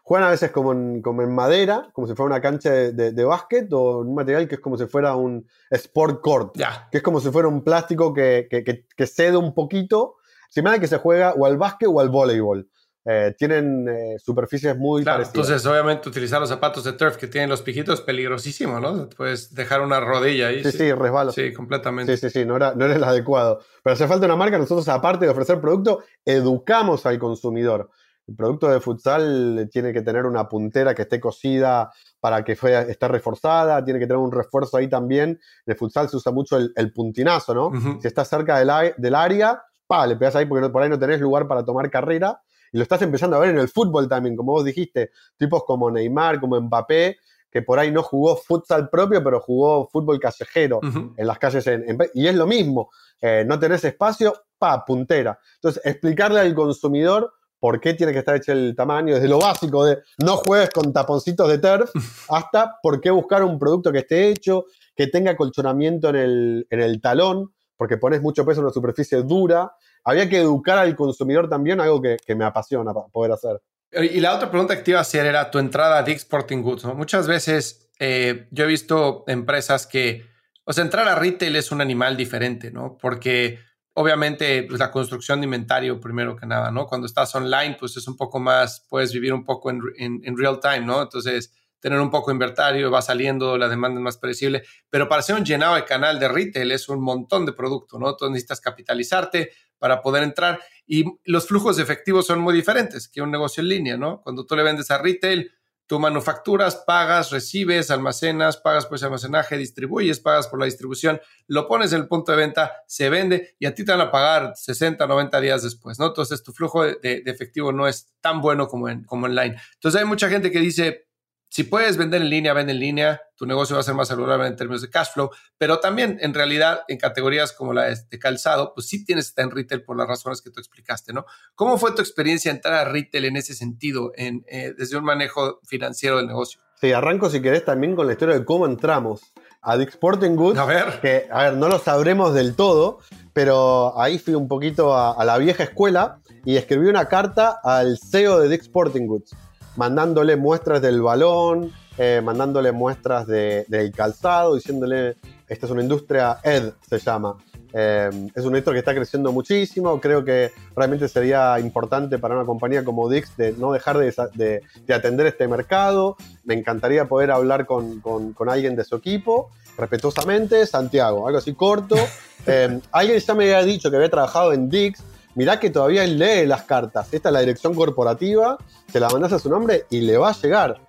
[0.06, 3.72] Juegan a veces como en, como en madera, como si fuera una cancha de, básquet,
[3.72, 6.58] o un material que es como si fuera un sport court,
[6.92, 10.18] que es como si fuera un plástico que, que, cede un poquito,
[10.50, 12.68] similar que se juega o al básquet o al voleibol.
[13.06, 15.36] Eh, tienen eh, superficies muy parecidas.
[15.36, 19.10] Entonces, obviamente, utilizar los zapatos de turf que tienen los pijitos es peligrosísimo, ¿no?
[19.10, 20.64] Puedes dejar una rodilla ahí.
[20.64, 21.34] Sí, sí, resbala.
[21.34, 22.16] Sí, completamente.
[22.16, 23.60] Sí, sí, sí, no era, no era el adecuado.
[23.84, 27.90] Pero hace falta una marca, nosotros, aparte de ofrecer producto, educamos al consumidor.
[28.28, 33.08] El producto de futsal tiene que tener una puntera que esté cosida para que esté
[33.08, 35.32] reforzada, tiene que tener un refuerzo ahí también.
[35.32, 35.40] En
[35.72, 37.72] el futsal se usa mucho el, puntinazo, ¿no?
[38.00, 41.20] Si estás cerca del, del área, pa, le pegas ahí porque por ahí no tenés
[41.20, 42.42] lugar para tomar carrera.
[42.72, 45.92] Y lo estás empezando a ver en el fútbol también, como vos dijiste, tipos como
[45.92, 47.18] Neymar, como Mbappé,
[47.52, 50.80] que por ahí no jugó futsal propio, pero jugó fútbol callejero
[51.16, 51.70] en las calles.
[52.16, 52.90] y es lo mismo,
[53.22, 55.38] eh, no tenés espacio, pa, puntera.
[55.56, 57.32] Entonces, explicarle al consumidor
[57.64, 60.92] por qué tiene que estar hecho el tamaño, desde lo básico de no juegues con
[60.92, 61.90] taponcitos de turf,
[62.30, 66.82] hasta por qué buscar un producto que esté hecho, que tenga colchonamiento en el, en
[66.82, 69.72] el talón, porque pones mucho peso en una superficie dura.
[70.04, 73.62] Había que educar al consumidor también, algo que, me apasiona poder hacer.
[73.94, 76.64] Y la otra pregunta que te iba a hacer era tu entrada a Dick Sporting
[76.64, 76.84] Goods.
[76.84, 80.26] Muchas veces eh, yo he visto empresas que,
[80.66, 82.98] o sea, entrar a retail es un animal diferente, ¿no?
[83.02, 83.60] Porque
[83.94, 86.86] obviamente pues, la construcción de inventario primero que nada, ¿no?
[86.88, 90.60] Cuando estás online, pues es un poco más, puedes vivir un poco en, en, real
[90.60, 91.02] time, ¿no?
[91.02, 95.20] Entonces, tener un poco de inventario, va saliendo, la demanda es más predecible, pero para
[95.20, 98.10] hacer un llenado de canal de retail es un montón de producto, ¿no?
[98.10, 103.32] Entonces necesitas capitalizarte para poder entrar y los flujos efectivos son muy diferentes que un
[103.32, 104.22] negocio en línea, ¿no?
[104.22, 105.52] Cuando tú le vendes a retail,
[105.86, 111.68] Tú manufacturas, pagas, recibes, almacenas, pagas por ese almacenaje, distribuyes, pagas por la distribución, lo
[111.68, 114.54] pones en el punto de venta, se vende y a ti te van a pagar
[114.56, 116.08] 60, 90 días después, ¿no?
[116.08, 119.56] Entonces tu flujo de, efectivo no es tan bueno como en como online.
[119.74, 121.08] Entonces hay mucha gente que dice,
[121.54, 124.48] si puedes vender en línea, vende en línea, tu negocio va a ser más saludable
[124.48, 128.74] en términos de cash flow, pero también en realidad en categorías como la de calzado,
[128.74, 131.28] pues sí tienes que estar en retail por las razones que tú explicaste, ¿no?
[131.54, 135.60] ¿Cómo fue tu experiencia entrar a retail en ese sentido, en, eh, desde un manejo
[135.64, 136.60] financiero del negocio?
[136.82, 139.22] Sí, arranco si querés también con la historia de cómo entramos
[139.62, 140.58] a Dick Sporting Goods.
[140.58, 141.02] A ver.
[141.02, 142.98] Que, a ver, no lo sabremos del todo,
[143.32, 148.00] pero ahí fui un poquito a, a la vieja escuela y escribí una carta al
[148.00, 149.36] CEO de Dick Sporting Goods
[149.76, 155.18] mandándole muestras del balón, eh, mandándole muestras del calzado, diciéndole,
[155.48, 157.38] esta es una industria ED, se llama.
[157.76, 160.00] Eh, es una industria que está creciendo muchísimo.
[160.00, 164.62] Creo que realmente sería importante para una compañía como Dix de no dejar de,
[164.94, 166.16] atender este mercado.
[166.44, 168.02] Me encantaría poder hablar con,
[168.48, 170.66] alguien de su equipo, respetuosamente.
[170.68, 171.96] Santiago, algo así corto.
[172.46, 175.02] Eh, alguien ya me había dicho que había trabajado en Dix
[175.36, 177.08] mirá que todavía él lee las cartas.
[177.12, 178.58] Esta es la dirección corporativa,
[178.92, 180.80] se la mandás a su nombre y le va a llegar.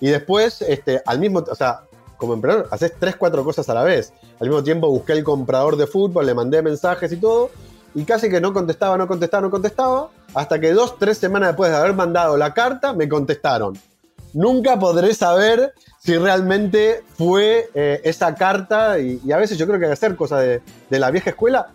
[0.00, 1.82] Y después, este, al mismo, o sea,
[2.16, 4.12] como emprendedor, haces tres, cuatro cosas a la vez.
[4.40, 7.50] Al mismo tiempo busqué el comprador de fútbol, le mandé mensajes y todo,
[7.94, 11.70] y casi que no contestaba, no contestaba, no contestaba, hasta que dos, tres semanas después
[11.70, 13.78] de haber mandado la carta, me contestaron.
[14.32, 19.86] Nunca podré saber si realmente fue eh, esa carta, y, a veces yo creo que
[19.86, 21.68] hay que hacer cosas de, de la vieja escuela.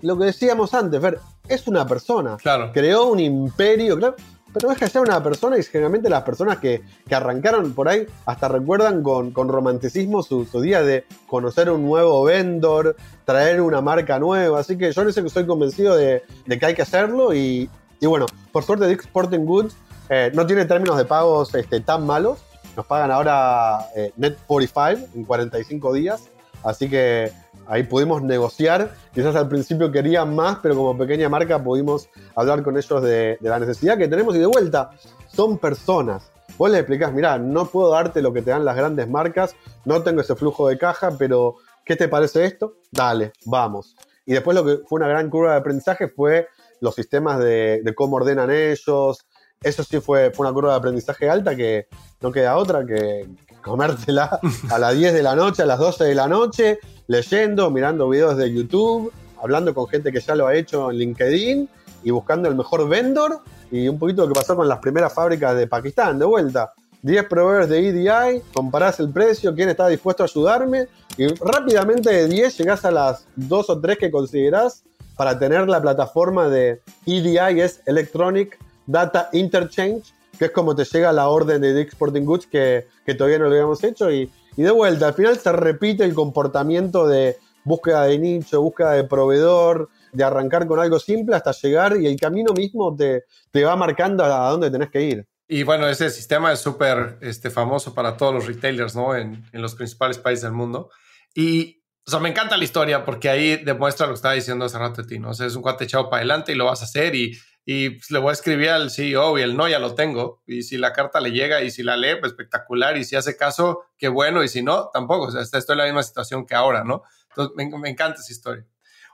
[0.00, 1.18] Lo que decíamos antes, ver,
[1.48, 2.36] es una persona.
[2.36, 2.70] Claro.
[2.72, 4.16] Creó un imperio, claro.
[4.52, 8.48] Pero deja de ser una persona y generalmente las personas que, arrancaron por ahí hasta
[8.48, 14.60] recuerdan con, romanticismo su, día de conocer un nuevo vendor, traer una marca nueva.
[14.60, 17.34] Así que yo no sé que estoy convencido de, que hay que hacerlo.
[17.34, 17.68] Y,
[18.00, 19.76] bueno, por suerte Dick Sporting Goods
[20.08, 22.38] eh, no tiene términos de pagos este, tan malos.
[22.74, 26.22] Nos pagan ahora eh, Net 45 en 45 días.
[26.64, 27.32] Así que
[27.68, 28.94] ahí pudimos negociar.
[29.14, 33.58] Quizás al principio querían más, pero como pequeña marca pudimos hablar con ellos de, la
[33.58, 34.90] necesidad que tenemos y de vuelta.
[35.28, 36.30] Son personas.
[36.56, 39.54] Vos le explicás, mirá, no puedo darte lo que te dan las grandes marcas,
[39.84, 42.74] no tengo ese flujo de caja, pero ¿qué te parece esto?
[42.90, 43.94] Dale, vamos.
[44.26, 46.48] Y después lo que fue una gran curva de aprendizaje fue
[46.80, 49.26] los sistemas de, cómo ordenan ellos.
[49.62, 51.86] Eso sí fue, fue una curva de aprendizaje alta que
[52.20, 53.28] no queda otra que
[53.62, 54.40] comértela
[54.70, 58.36] a las 10 de la noche, a las 12 de la noche, leyendo, mirando videos
[58.36, 61.68] de YouTube, hablando con gente que ya lo ha hecho en LinkedIn
[62.04, 63.40] y buscando el mejor vendor
[63.70, 66.72] y un poquito lo que pasó con las primeras fábricas de Pakistán, de vuelta.
[67.02, 72.26] 10 proveedores de EDI, comparás el precio, quién está dispuesto a ayudarme y rápidamente de
[72.26, 74.82] 10 llegás a las 2 o 3 que considerás
[75.16, 81.12] para tener la plataforma de EDI, es Electronic Data Interchange, que es como te llega
[81.12, 82.86] la orden de Dick Sporting Goods que,
[83.16, 84.30] todavía no lo habíamos hecho y,
[84.62, 89.88] de vuelta, al final se repite el comportamiento de búsqueda de nicho, búsqueda de proveedor,
[90.12, 94.24] de arrancar con algo simple hasta llegar y el camino mismo te, te va marcando
[94.24, 95.26] a dónde tenés que ir.
[95.46, 99.14] Y bueno, ese sistema es súper este, famoso para todos los retailers, ¿no?
[99.16, 100.90] En, en, los principales países del mundo.
[101.34, 104.78] Y, o sea, me encanta la historia porque ahí demuestra lo que estaba diciendo hace
[104.78, 105.30] rato de ti, ¿no?
[105.30, 107.38] O sea, es un cuate echado para adelante y lo vas a hacer y
[107.70, 110.42] y pues, le voy a escribir al CEO y el no ya lo tengo.
[110.46, 112.96] Y si la carta le llega y si la lee, pues espectacular.
[112.96, 114.42] Y si hace caso, qué bueno.
[114.42, 115.26] Y si no, tampoco.
[115.26, 117.02] O sea, estoy en la misma situación que ahora, ¿no?
[117.28, 118.66] Entonces, me, encanta esa historia.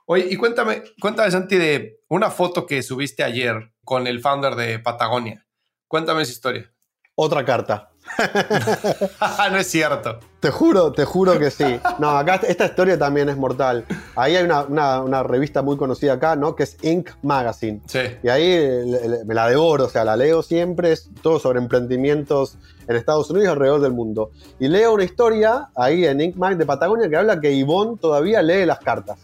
[0.07, 4.79] Oye, y cuéntame, cuéntame, Santi, de una foto que subiste ayer con el founder de
[4.79, 5.45] Patagonia.
[5.89, 6.73] Cuéntame esa historia.
[7.17, 7.91] Otra carta.
[9.51, 10.19] no es cierto.
[10.41, 11.81] Te juro, te juro que sí.
[11.99, 13.85] No, acá esta historia también es mortal.
[14.15, 16.55] Ahí hay una, revista muy conocida acá, ¿no?
[16.55, 17.11] Que es Inc.
[17.23, 17.81] Magazine.
[17.87, 18.01] Sí.
[18.23, 18.85] Y ahí
[19.25, 23.49] me la devoro, o sea, la leo siempre, es todo sobre emprendimientos en Estados Unidos
[23.49, 24.31] y alrededor del mundo.
[24.61, 26.37] Y leo una historia ahí en Inc.
[26.37, 29.19] Mag de Patagonia que habla que Yvonne todavía lee las cartas.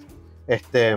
[0.47, 0.91] Este,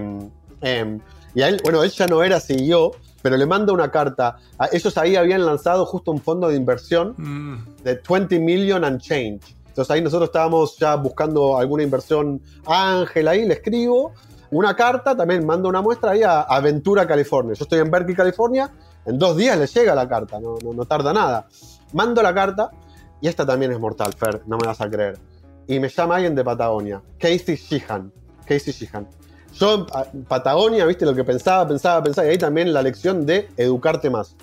[0.61, 0.99] em,
[1.35, 4.37] y él, bueno, él ya no era CEO, pero le mando una carta.
[4.59, 7.83] A, ellos ahí habían lanzado justo un fondo de inversión mm.
[7.83, 9.55] de 20 million and change.
[9.69, 12.39] Entonces ahí nosotros estábamos ya buscando alguna inversión.
[12.67, 14.11] Ángel ahí le escribo
[14.51, 17.55] una carta, también mando una muestra ahí a Aventura, California.
[17.55, 18.69] Yo estoy en Berkeley, California.
[19.05, 21.47] En dos días le llega la carta, no, no tarda nada.
[21.93, 22.69] Mando la carta
[23.19, 25.17] y esta también es mortal, Fer, no me vas a creer.
[25.65, 28.11] Y me llama alguien de Patagonia, Casey Sheehan.
[28.45, 29.07] Casey Sheehan.
[29.53, 29.85] Yo,
[30.27, 34.35] Patagonia, viste lo que pensaba, pensaba, pensaba, y ahí también la lección de educarte más.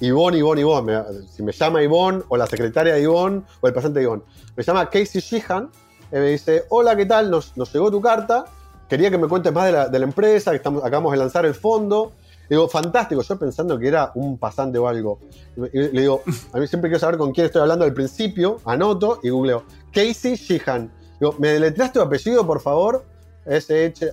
[0.00, 1.02] Ivonne, Ivonne, Ivonne.
[1.28, 4.22] si me llama Ivonne, o la secretaria de Ivonne, o el paciente de Ivonne.
[4.56, 5.70] Me llama Casey Sheehan,
[6.12, 7.30] y me dice, hola, ¿qué tal?
[7.30, 8.44] Nos, llegó tu carta,
[8.88, 12.12] quería que me cuentes más de la, empresa, que estamos, acabamos de lanzar el fondo,
[12.48, 15.20] digo, fantástico, yo pensando que era un pasante o algo.
[15.56, 19.30] le digo, a mí siempre quiero saber con quién estoy hablando al principio, anoto y
[19.30, 19.64] googleo.
[19.92, 20.90] Casey Sheehan.
[21.18, 23.04] Digo, ¿me deletreaste tu apellido, por favor?
[23.46, 24.12] S-H-E-A-N,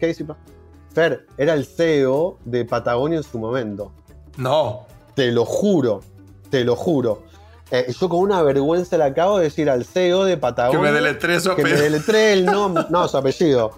[0.00, 0.26] Casey.
[0.94, 3.92] Fer, era el CEO de Patagonia en su momento.
[4.36, 4.86] No.
[5.14, 6.00] Te lo juro,
[6.50, 7.22] te lo juro.
[7.70, 10.80] Eh, yo con una vergüenza le acabo de decir al CEO de Patagonia.
[10.80, 11.68] Que me deletré su apellido.
[11.68, 12.84] Que me deletré el nombre.
[12.88, 13.72] No, su apellido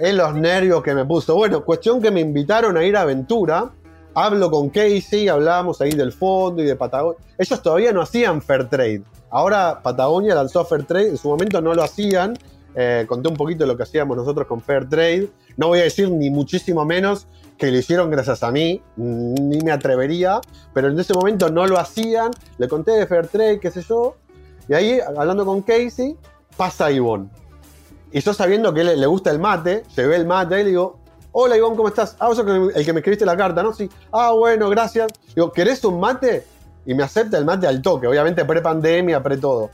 [0.00, 1.34] es los nervios que me puso.
[1.34, 3.70] Bueno, cuestión que me invitaron a ir a Aventura.
[4.14, 7.20] Hablo con Casey, hablábamos ahí del fondo y de Patagonia.
[7.36, 9.02] Ellos todavía no hacían Fair Trade.
[9.30, 12.36] Ahora Patagonia lanzó Fair Trade, en su momento no lo hacían.
[12.74, 15.28] Eh, conté un poquito lo que hacíamos nosotros con Fair Trade.
[15.56, 17.26] No voy a decir ni muchísimo menos
[17.58, 20.40] que lo hicieron gracias a mí, ni me atrevería,
[20.72, 22.30] pero en ese momento no lo hacían.
[22.56, 24.16] Le conté de Fair Trade, qué sé yo.
[24.66, 26.16] Y ahí, hablando con Casey,
[26.56, 27.28] pasa Ivonne.
[28.12, 30.98] Y yo sabiendo que le, gusta el mate, ve el mate y le digo,
[31.32, 32.16] hola Iván, ¿cómo estás?
[32.18, 33.72] Ah, vos sos el que me escribiste la carta, ¿no?
[33.72, 33.88] Sí.
[34.10, 35.12] Ah, bueno, gracias.
[35.34, 36.44] Digo, ¿querés un mate?
[36.86, 39.70] Y me acepta el mate al toque, obviamente pre-pandemia, pre-todo.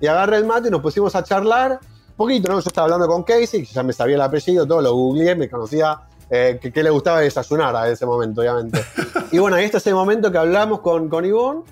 [0.00, 1.78] Y agarré el mate y nos pusimos a charlar.
[2.16, 2.60] Poquito, ¿no?
[2.60, 6.00] Yo estaba hablando con Casey, ya me sabía el apellido, todo, lo googleé, me conocía
[6.28, 8.84] eh, que, le gustaba desayunar a ese momento, obviamente.
[9.32, 11.62] y bueno, ahí está ese momento que hablamos con, con Ivonne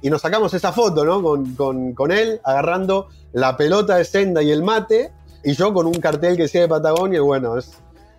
[0.00, 1.22] y nos sacamos esa foto, ¿no?
[1.22, 5.12] Con, con, con él agarrando la pelota de senda y el mate
[5.44, 7.72] y yo con un cartel que decía de Patagonia, y bueno, es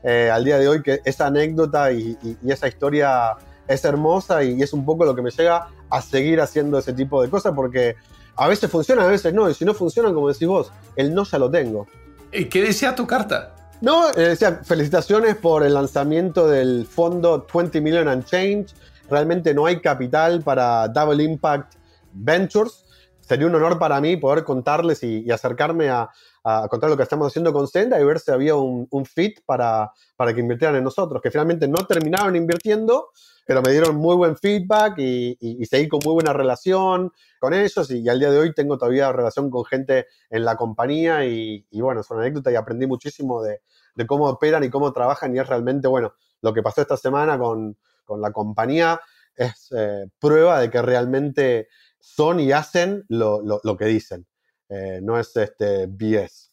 [0.04, 2.18] eh, al día de hoy que esa anécdota y,
[2.48, 3.36] esa historia
[3.68, 7.22] es hermosa y es un poco lo que me llega a seguir haciendo ese tipo
[7.22, 7.96] de cosas porque
[8.36, 11.24] a veces funciona, a veces no, y si no funcionan, como decís vos, el no
[11.24, 11.88] ya lo tengo.
[12.32, 13.56] ¿Y qué decía tu carta?
[13.82, 18.74] No, eh, decía, felicitaciones por el lanzamiento del fondo 20 Million and Change.
[19.10, 21.76] Realmente no hay capital para Double Impact
[22.14, 22.86] Ventures.
[23.22, 26.10] Sería un honor para mí poder contarles y acercarme a,
[26.44, 29.92] a contar lo que estamos haciendo con Senda y ver si había un, fit para,
[30.16, 33.10] para, que invirtieran en nosotros, que finalmente no terminaron invirtiendo,
[33.50, 38.08] pero me dieron muy buen feedback y, seguí con muy buena relación con ellos y,
[38.08, 42.12] al día de hoy tengo todavía relación con gente en la compañía y, bueno, es
[42.12, 43.60] una anécdota y aprendí muchísimo de,
[44.06, 47.76] cómo operan y cómo trabajan y es realmente, bueno, lo que pasó esta semana con,
[48.20, 49.02] la compañía
[49.36, 51.70] es eh, prueba de que realmente
[52.00, 54.28] son y hacen lo, lo que dicen.
[54.70, 56.50] Eh, no es este BS.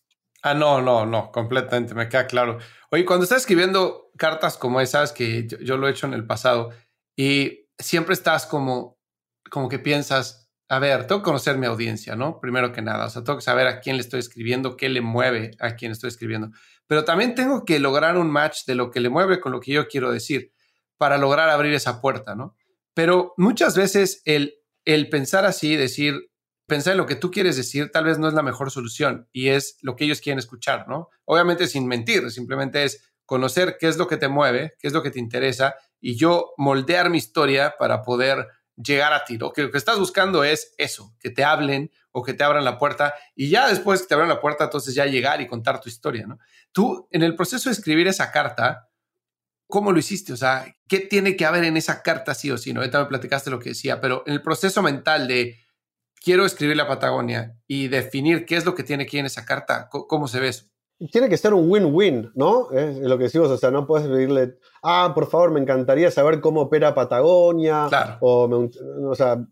[0.49, 2.59] Ah, no, no, no, completamente, me queda claro.
[2.92, 6.70] Oye, cuando estás escribiendo cartas como esas, que yo, lo he hecho en el pasado,
[7.16, 8.98] y siempre estás como,
[9.50, 12.40] como que piensas, a ver, tengo que conocer mi audiencia, ¿no?
[12.40, 15.00] Primero que nada, o sea, tengo que saber a quién le estoy escribiendo, qué le
[15.00, 16.50] mueve a quién estoy escribiendo,
[16.86, 19.72] pero también tengo que lograr un match de lo que le mueve con lo que
[19.72, 20.52] yo quiero decir
[20.98, 22.54] para lograr abrir esa puerta, ¿no?
[22.94, 24.54] Pero muchas veces el,
[24.84, 26.30] el pensar así, decir,
[26.66, 29.48] pensar en lo que tú quieres decir tal vez no es la mejor solución y
[29.48, 31.08] es lo que ellos quieren escuchar, ¿no?
[31.24, 35.02] Obviamente sin mentir, simplemente es conocer qué es lo que te mueve, qué es lo
[35.02, 39.38] que te interesa y yo moldear mi historia para poder llegar a ti.
[39.38, 42.64] Lo que, lo que estás buscando es eso, que te hablen o que te abran
[42.64, 45.80] la puerta y ya después que te abran la puerta, entonces ya llegar y contar
[45.80, 46.38] tu historia, ¿no?
[46.72, 48.88] Tú, en el proceso de escribir esa carta,
[49.66, 50.32] ¿cómo lo hiciste?
[50.32, 52.72] O sea, ¿qué tiene que haber en esa carta sí o sí?
[52.72, 52.80] ¿no?
[52.80, 55.59] Ahorita me platicaste lo que decía, pero en el proceso mental de
[56.22, 59.88] quiero escribir la Patagonia y definir qué es lo que tiene aquí en esa carta,
[59.90, 60.66] ¿cómo se ve eso?
[61.12, 62.70] Tiene que ser un win-win, ¿no?
[62.70, 66.40] Es lo que decimos, o sea, no puedes pedirle, ah, por favor, me encantaría saber
[66.40, 68.16] cómo opera Patagonia, claro.
[68.20, 68.70] o,
[69.05, 69.44] o sea,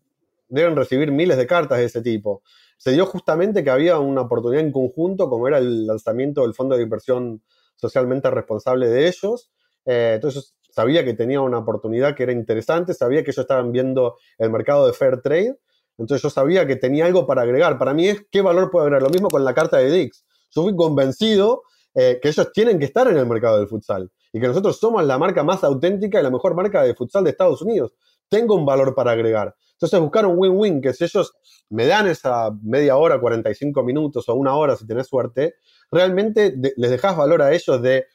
[0.49, 2.43] deben recibir miles de cartas de ese tipo.
[2.79, 6.77] Se dio justamente que había una oportunidad en conjunto, como era el lanzamiento del fondo
[6.77, 7.43] de inversión
[7.77, 9.51] socialmente responsable de ellos.
[9.85, 14.17] Eh, entonces sabía que tenía una oportunidad que era interesante, sabía que ellos estaban viendo
[14.39, 15.59] el mercado de fair trade
[15.99, 17.79] entonces yo sabía que tenía algo para agregar.
[17.79, 19.03] Para mí es qué valor puede agregar.
[19.03, 20.25] Lo mismo con la carta de Dix.
[20.55, 21.63] Yo fui convencido
[21.95, 25.05] eh, que ellos tienen que estar en el mercado del futsal y que nosotros somos
[25.05, 27.93] la marca más auténtica y la mejor marca de futsal de Estados Unidos.
[28.29, 29.55] Tengo un valor para agregar.
[29.73, 31.35] Entonces buscar un win-win, que si ellos
[31.71, 35.57] me dan esa media hora, 45 minutos o una hora si tenés suerte,
[35.91, 38.07] realmente les dejas valor a ellos de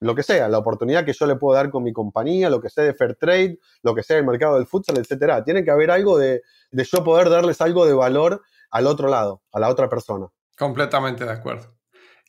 [0.00, 2.70] lo que sea, la oportunidad que yo le puedo dar con mi compañía, lo que
[2.70, 5.44] sé de fair trade, lo que sea del mercado del futsal, etcétera.
[5.44, 9.60] Tiene que haber algo de yo poder darles algo de valor al otro lado, a
[9.60, 10.28] la otra persona.
[10.56, 11.79] Completamente de acuerdo.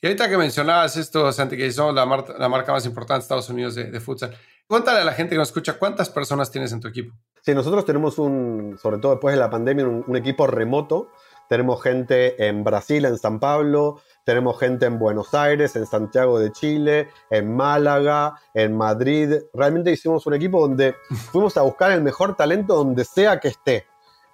[0.04, 2.06] Y ahorita que mencionabas esto, Santi, que somos la,
[2.40, 4.36] la marca más importante de Estados Unidos de, de, futsal,
[4.66, 7.14] cuéntale a la gente que nos escucha cuántas personas tienes en tu equipo.
[7.44, 11.12] Sí, nosotros tenemos un, sobre todo después de la pandemia, un, un equipo remoto.
[11.48, 16.52] Tenemos gente en Brasil, en San Pablo, tenemos gente en Buenos Aires, en Santiago de
[16.52, 19.36] Chile, en Málaga, en Madrid.
[19.54, 20.96] Realmente hicimos un equipo donde
[21.32, 23.86] fuimos a buscar el mejor talento donde sea que esté.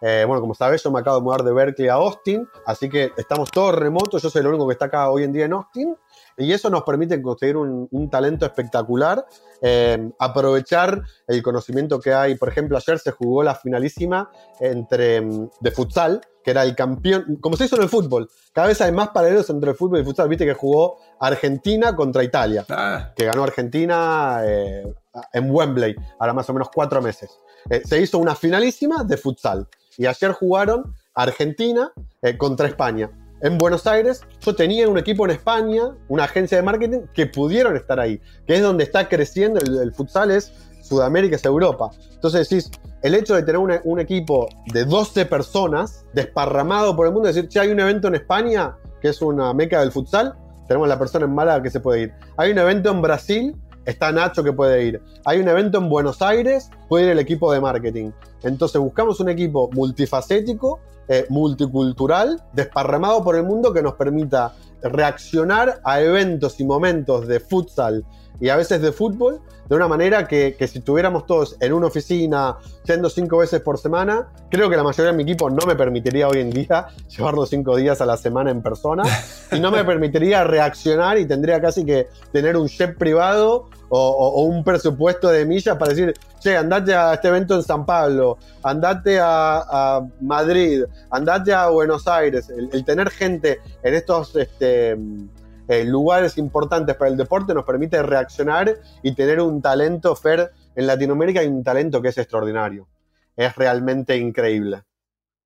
[0.01, 3.11] Eh, bueno, como sabes, yo me acabo de mudar de Berkeley a Austin, así que
[3.17, 4.21] estamos todos remotos.
[4.21, 5.95] Yo soy el único que está acá hoy en día en Austin.
[6.37, 9.25] Y eso nos permite conseguir un, un talento espectacular,
[9.61, 12.35] eh, aprovechar el conocimiento que hay.
[12.35, 14.29] Por ejemplo, ayer se jugó la finalísima
[14.59, 18.29] entre, de futsal, que era el campeón, como se hizo en el fútbol.
[18.53, 20.29] Cada vez hay más paralelos entre el fútbol y el futsal.
[20.29, 23.11] Viste que jugó Argentina contra Italia, ah.
[23.15, 24.93] que ganó Argentina eh,
[25.33, 27.31] en Wembley, ahora más o menos cuatro meses.
[27.83, 29.67] Se hizo una finalísima de futsal.
[29.97, 31.91] Y ayer jugaron Argentina
[32.21, 33.09] eh, contra España.
[33.41, 37.75] En Buenos Aires, yo tenía un equipo en España, una agencia de marketing, que pudieron
[37.75, 41.91] estar ahí, que es donde está creciendo el, futsal, es Sudamérica, es Europa.
[42.13, 42.71] Entonces decís,
[43.03, 47.59] el hecho de tener un equipo de 12 personas desparramado por el mundo, decir, si
[47.59, 50.35] hay un evento en España, que es una meca del futsal,
[50.67, 52.13] tenemos la persona en Málaga que se puede ir.
[52.37, 53.55] Hay un evento en Brasil,
[53.87, 55.01] está Nacho que puede ir.
[55.25, 58.11] Hay un evento en Buenos Aires, puede ir el equipo de marketing.
[58.43, 65.79] Entonces buscamos un equipo multifacético, eh, multicultural, desparramado por el mundo que nos permita reaccionar
[65.83, 68.05] a eventos y momentos de futsal
[68.39, 71.87] y a veces de fútbol de una manera que, que, si estuviéramos todos en una
[71.87, 75.75] oficina yendo cinco veces por semana, creo que la mayoría de mi equipo no me
[75.75, 79.03] permitiría hoy en día llevarlo cinco días a la semana en persona
[79.51, 84.63] y no me permitiría reaccionar y tendría casi que tener un jet privado o, un
[84.63, 89.63] presupuesto de millas para decir, che, andate a este evento en San Pablo, andate a,
[89.69, 92.49] a Madrid, andate a Buenos Aires.
[92.49, 94.35] El, el tener gente en estos...
[94.35, 94.97] Este,
[95.69, 98.73] eh, lugares importantes para el deporte nos permite reaccionar
[99.03, 102.87] y tener un talento, Fer, en Latinoamérica hay un talento que es extraordinario.
[103.35, 104.83] Es realmente increíble.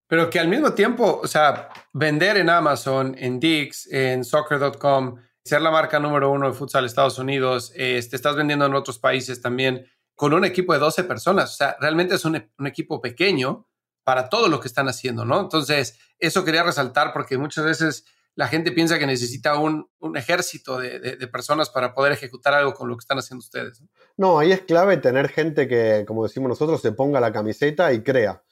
[0.08, 5.62] Pero que al mismo tiempo, o sea, vender en Amazon, en Dix, en soccer.com, ser
[5.62, 9.86] la marca número uno de futsal Estados Unidos, te estás vendiendo en otros países también
[10.16, 11.54] con un equipo de 12 personas.
[11.54, 12.36] O sea, realmente es un,
[12.66, 13.68] equipo pequeño
[14.04, 15.42] para todo lo que están haciendo, ¿no?
[15.42, 21.28] Entonces, eso quería resaltar porque muchas veces la gente piensa que necesita un, ejército de,
[21.28, 23.82] personas para poder ejecutar algo con lo que están haciendo ustedes.
[24.16, 28.04] No, ahí es clave tener gente que, como decimos nosotros, se ponga la camiseta y
[28.04, 28.44] crea.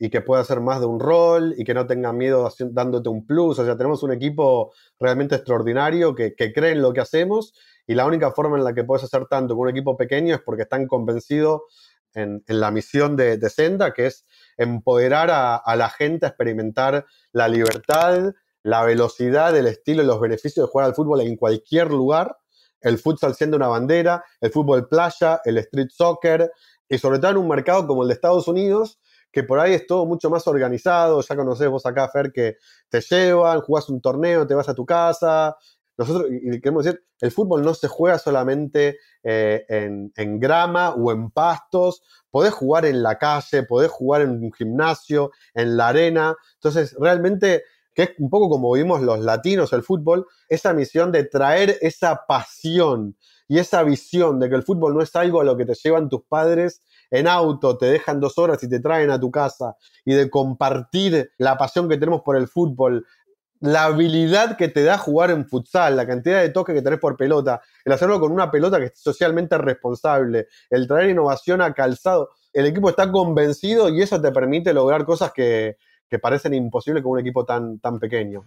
[0.00, 3.24] Y que pueda hacer más de un rol y que no tenga miedo dándote un
[3.24, 3.58] plus.
[3.60, 7.52] O sea, tenemos un equipo realmente extraordinario que, que cree en lo que hacemos
[7.90, 10.40] y la única forma en la que puedes hacer tanto con un equipo pequeño es
[10.40, 11.62] porque están convencidos
[12.14, 14.24] en, en, la misión de, de, Senda, que es
[14.56, 18.32] empoderar a, la gente a experimentar la libertad,
[18.62, 22.36] la velocidad, el estilo y los beneficios de jugar al fútbol en cualquier lugar,
[22.80, 26.52] el futsal siendo una bandera, el fútbol playa, el street soccer,
[26.88, 28.99] y sobre todo en un mercado como el de Estados Unidos,
[29.32, 32.56] que por ahí es todo mucho más organizado, ya conocés vos acá, Fer, que
[32.88, 35.56] te llevan, jugás un torneo, te vas a tu casa.
[35.96, 41.12] Nosotros, y queremos decir, el fútbol no se juega solamente eh, en, en grama o
[41.12, 46.36] en pastos, podés jugar en la calle, podés jugar en un gimnasio, en la arena.
[46.54, 47.64] Entonces, realmente
[47.94, 52.24] que es un poco como vimos los latinos el fútbol, esa misión de traer esa
[52.26, 53.16] pasión
[53.48, 56.08] y esa visión de que el fútbol no es algo a lo que te llevan
[56.08, 60.14] tus padres en auto, te dejan dos horas y te traen a tu casa, y
[60.14, 63.06] de compartir la pasión que tenemos por el fútbol,
[63.60, 67.16] la habilidad que te da jugar en futsal, la cantidad de toques que tenés por
[67.16, 72.30] pelota, el hacerlo con una pelota que es socialmente responsable, el traer innovación a calzado.
[72.52, 75.76] El equipo está convencido y eso te permite lograr cosas que,
[76.20, 78.44] parecen imposibles con un equipo tan, tan pequeño.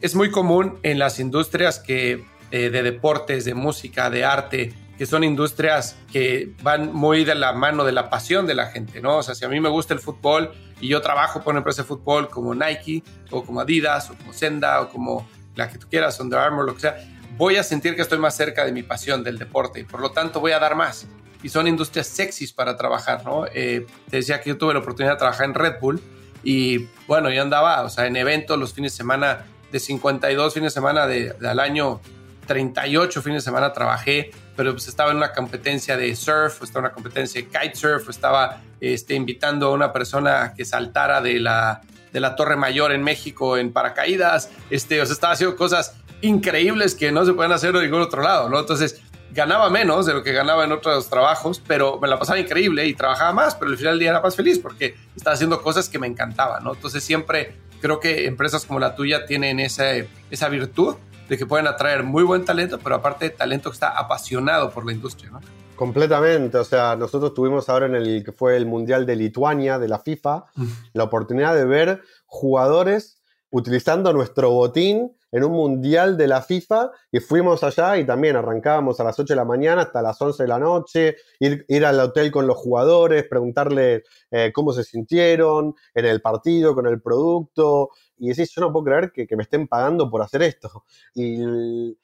[0.00, 4.72] Es muy común en las industrias que, eh, de deportes, de música, de arte,
[5.04, 9.02] que son industrias que van muy de la mano de la pasión de la gente,
[9.02, 9.18] ¿no?
[9.18, 11.82] O sea, si a mí me gusta el fútbol y yo trabajo por una empresa
[11.82, 15.88] de fútbol como Nike o como Adidas o como Senda o como la que tú
[15.90, 16.96] quieras, Under Armour, lo que sea,
[17.36, 20.10] voy a sentir que estoy más cerca de mi pasión del deporte y por lo
[20.10, 21.06] tanto voy a dar más.
[21.42, 23.44] Y son industrias sexys para trabajar, ¿no?
[23.52, 26.00] Eh, te decía que yo tuve la oportunidad de trabajar en Red Bull
[26.42, 30.72] y bueno, yo andaba, o sea, en eventos los fines de semana, de 52 fines
[30.72, 32.00] de semana de, de, al año,
[32.46, 36.92] 38 fines de semana trabajé, pero pues estaba en una competencia de surf, estaba en
[36.92, 41.82] una competencia de kitesurf, estaba este, invitando a una persona que saltara de la,
[42.12, 46.94] de la Torre Mayor en México en paracaídas, este, o sea, estaba haciendo cosas increíbles
[46.94, 48.60] que no se pueden hacer en ningún otro lado, ¿no?
[48.60, 49.02] Entonces,
[49.32, 52.94] ganaba menos de lo que ganaba en otros trabajos, pero me la pasaba increíble y
[52.94, 55.98] trabajaba más, pero al final del día era más feliz porque estaba haciendo cosas que
[55.98, 56.74] me encantaban, ¿no?
[56.74, 59.84] Entonces siempre creo que empresas como la tuya tienen esa,
[60.30, 60.96] esa virtud
[61.28, 64.92] de que pueden atraer muy buen talento, pero aparte talento que está apasionado por la
[64.92, 65.40] industria, ¿no?
[65.76, 69.88] Completamente, o sea, nosotros tuvimos ahora en el que fue el Mundial de Lituania, de
[69.88, 70.44] la FIFA,
[70.92, 73.20] la oportunidad de ver jugadores
[73.54, 78.98] utilizando nuestro botín en un mundial de la FIFA y fuimos allá y también arrancábamos
[78.98, 82.32] a las 8 de la mañana hasta las 11 de la noche, ir, al hotel
[82.32, 84.02] con los jugadores, preguntarle
[84.32, 88.86] eh, cómo se sintieron en el partido, con el producto, y decís, yo no puedo
[88.86, 90.84] creer que, me estén pagando por hacer esto.
[91.14, 91.96] Y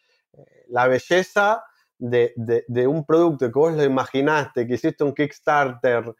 [0.69, 1.65] la belleza
[1.99, 6.15] de, de, de, un producto que vos lo imaginaste, que hiciste un Kickstarter,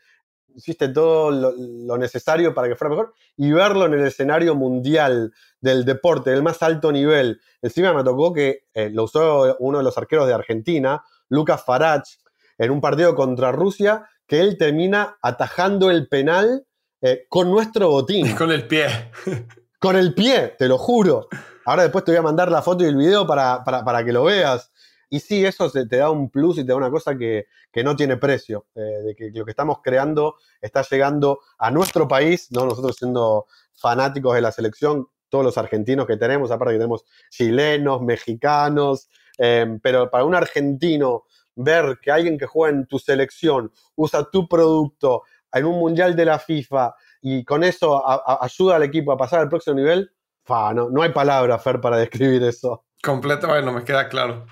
[0.55, 5.85] hiciste todo lo, necesario para que fuera mejor y verlo en el escenario mundial del
[5.85, 7.41] deporte, del más alto nivel.
[7.63, 12.09] Encima me tocó que eh, lo usó uno de los arqueros de Argentina, Lucas Farach,
[12.59, 16.67] en un partido contra Rusia, que él termina atajando el penal
[17.01, 18.35] eh, con nuestro botín.
[18.37, 18.87] Con el pie.
[19.79, 21.29] con el pie, te lo juro.
[21.65, 24.13] Ahora después te voy a mandar la foto y el video para, para, para que
[24.13, 24.71] lo veas.
[25.11, 27.47] Y sí, eso te da un plus y te da una cosa que,
[27.85, 32.51] no tiene precio, eh, de que lo que estamos creando está llegando a nuestro país,
[32.53, 32.65] ¿no?
[32.65, 38.01] nosotros siendo fanáticos de la selección, todos los argentinos que tenemos, aparte que tenemos chilenos,
[38.03, 41.25] mexicanos, eh, pero para un argentino
[41.57, 46.25] ver que alguien que juega en tu selección usa tu producto en un mundial de
[46.25, 48.03] la FIFA y con eso
[48.41, 50.13] ayuda al equipo a pasar al próximo nivel,
[50.75, 52.85] no, no hay palabra, Fer, para describir eso.
[53.03, 54.47] Completo, bueno, me queda claro.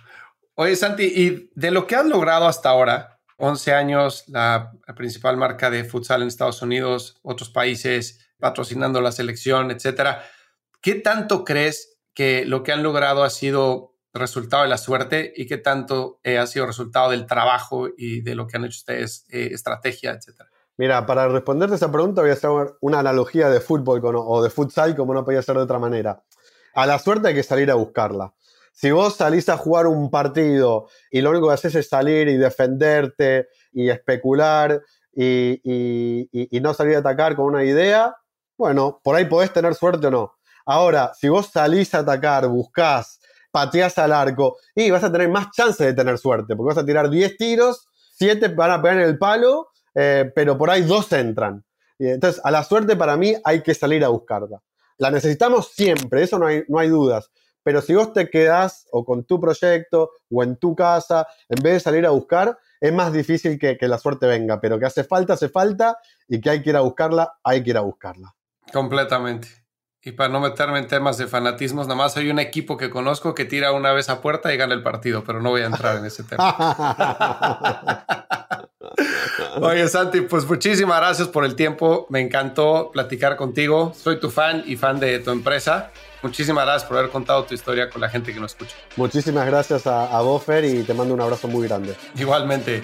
[0.60, 5.70] Oye, Santi, y de lo que has logrado hasta ahora, 11 años, la, principal marca
[5.70, 10.24] de futsal en Estados Unidos, otros países patrocinando la selección, etcétera,
[10.80, 15.46] ¿qué tanto crees que lo que han logrado ha sido resultado de la suerte y
[15.46, 19.26] qué tanto eh, ha sido resultado del trabajo y de lo que han hecho ustedes,
[19.28, 20.50] eh, estrategia, etcétera?
[20.76, 22.50] Mira, para responderte esa pregunta voy a hacer
[22.80, 26.24] una analogía de fútbol o de futsal como no podía ser de otra manera.
[26.74, 28.34] A la suerte hay que salir a buscarla.
[28.80, 32.36] Si vos salís a jugar un partido y lo único que haces es salir y
[32.36, 34.80] defenderte y especular
[35.12, 36.28] y,
[36.62, 38.14] no salir a atacar con una idea,
[38.56, 40.34] bueno, por ahí podés tener suerte o no.
[40.64, 43.18] Ahora, si vos salís a atacar, buscás,
[43.50, 46.86] pateás al arco, y vas a tener más chance de tener suerte, porque vas a
[46.86, 51.12] tirar 10 tiros, 7 van a pegar en el palo, eh, pero por ahí dos
[51.12, 51.64] entran.
[51.98, 54.62] Entonces, a la suerte para mí hay que salir a buscarla.
[54.98, 57.28] La necesitamos siempre, eso no hay, no hay dudas.
[57.68, 61.74] Pero si vos te quedás o con tu proyecto o en tu casa, en vez
[61.74, 64.58] de salir a buscar, es más difícil que, la suerte venga.
[64.58, 67.68] Pero que hace falta, hace falta y que hay que ir a buscarla, hay que
[67.68, 68.34] ir a buscarla.
[68.72, 69.48] Completamente.
[70.00, 73.34] Y para no meterme en temas de fanatismos, nada más hay un equipo que conozco
[73.34, 75.98] que tira una vez a puerta y gana el partido, pero no voy a entrar
[75.98, 76.56] en ese tema.
[79.60, 82.06] Oye, Santi, pues muchísimas gracias por el tiempo.
[82.08, 83.92] Me encantó platicar contigo.
[83.94, 85.90] Soy tu fan y fan de tu empresa.
[86.22, 88.74] Muchísimas gracias por haber contado tu historia con la gente que nos escucha.
[88.96, 91.94] Muchísimas gracias a, a Bofer y te mando un abrazo muy grande.
[92.16, 92.82] Igualmente.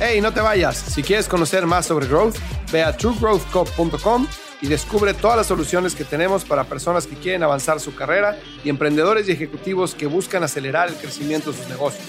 [0.00, 0.76] Hey, no te vayas.
[0.76, 2.36] Si quieres conocer más sobre Growth,
[2.70, 4.26] ve a truegrowthco.com
[4.60, 8.68] y descubre todas las soluciones que tenemos para personas que quieren avanzar su carrera y
[8.68, 12.04] emprendedores y ejecutivos que buscan acelerar el crecimiento de sus negocios.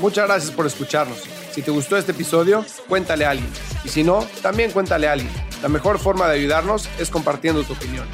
[0.00, 1.35] Muchas gracias por escucharnos.
[1.56, 3.48] Si te gustó este episodio, cuéntale a alguien.
[3.82, 5.32] Y si no, también cuéntale a alguien.
[5.62, 8.06] La mejor forma de ayudarnos es compartiendo tu opinión.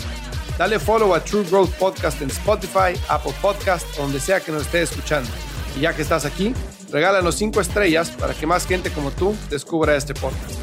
[0.57, 4.62] Dale follow a True Growth Podcast en Spotify, Apple Podcast o donde sea que nos
[4.62, 5.28] estés escuchando.
[5.76, 6.55] Y ya que estás aquí,
[6.93, 10.55] regálanos 5 estrellas para que más gente como tú descubra este podcast.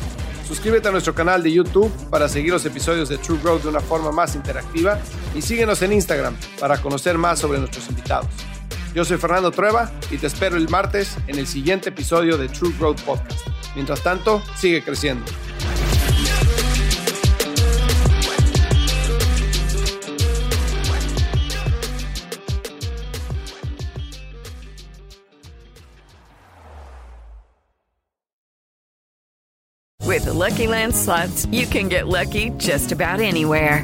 [0.47, 3.81] Suscríbete a nuestro canal de YouTube para seguir los episodios de True Growth de una
[3.81, 4.97] forma más interactiva
[5.35, 8.29] y síguenos en Instagram para conocer más sobre nuestros invitados.
[8.93, 12.73] Yo soy Fernando Trueba y te espero el martes en el siguiente episodio de True
[12.77, 13.47] Growth Podcast.
[13.75, 15.25] Mientras tanto, sigue creciendo.
[30.07, 33.83] With the Lucky Land slots, you can get lucky just about anywhere.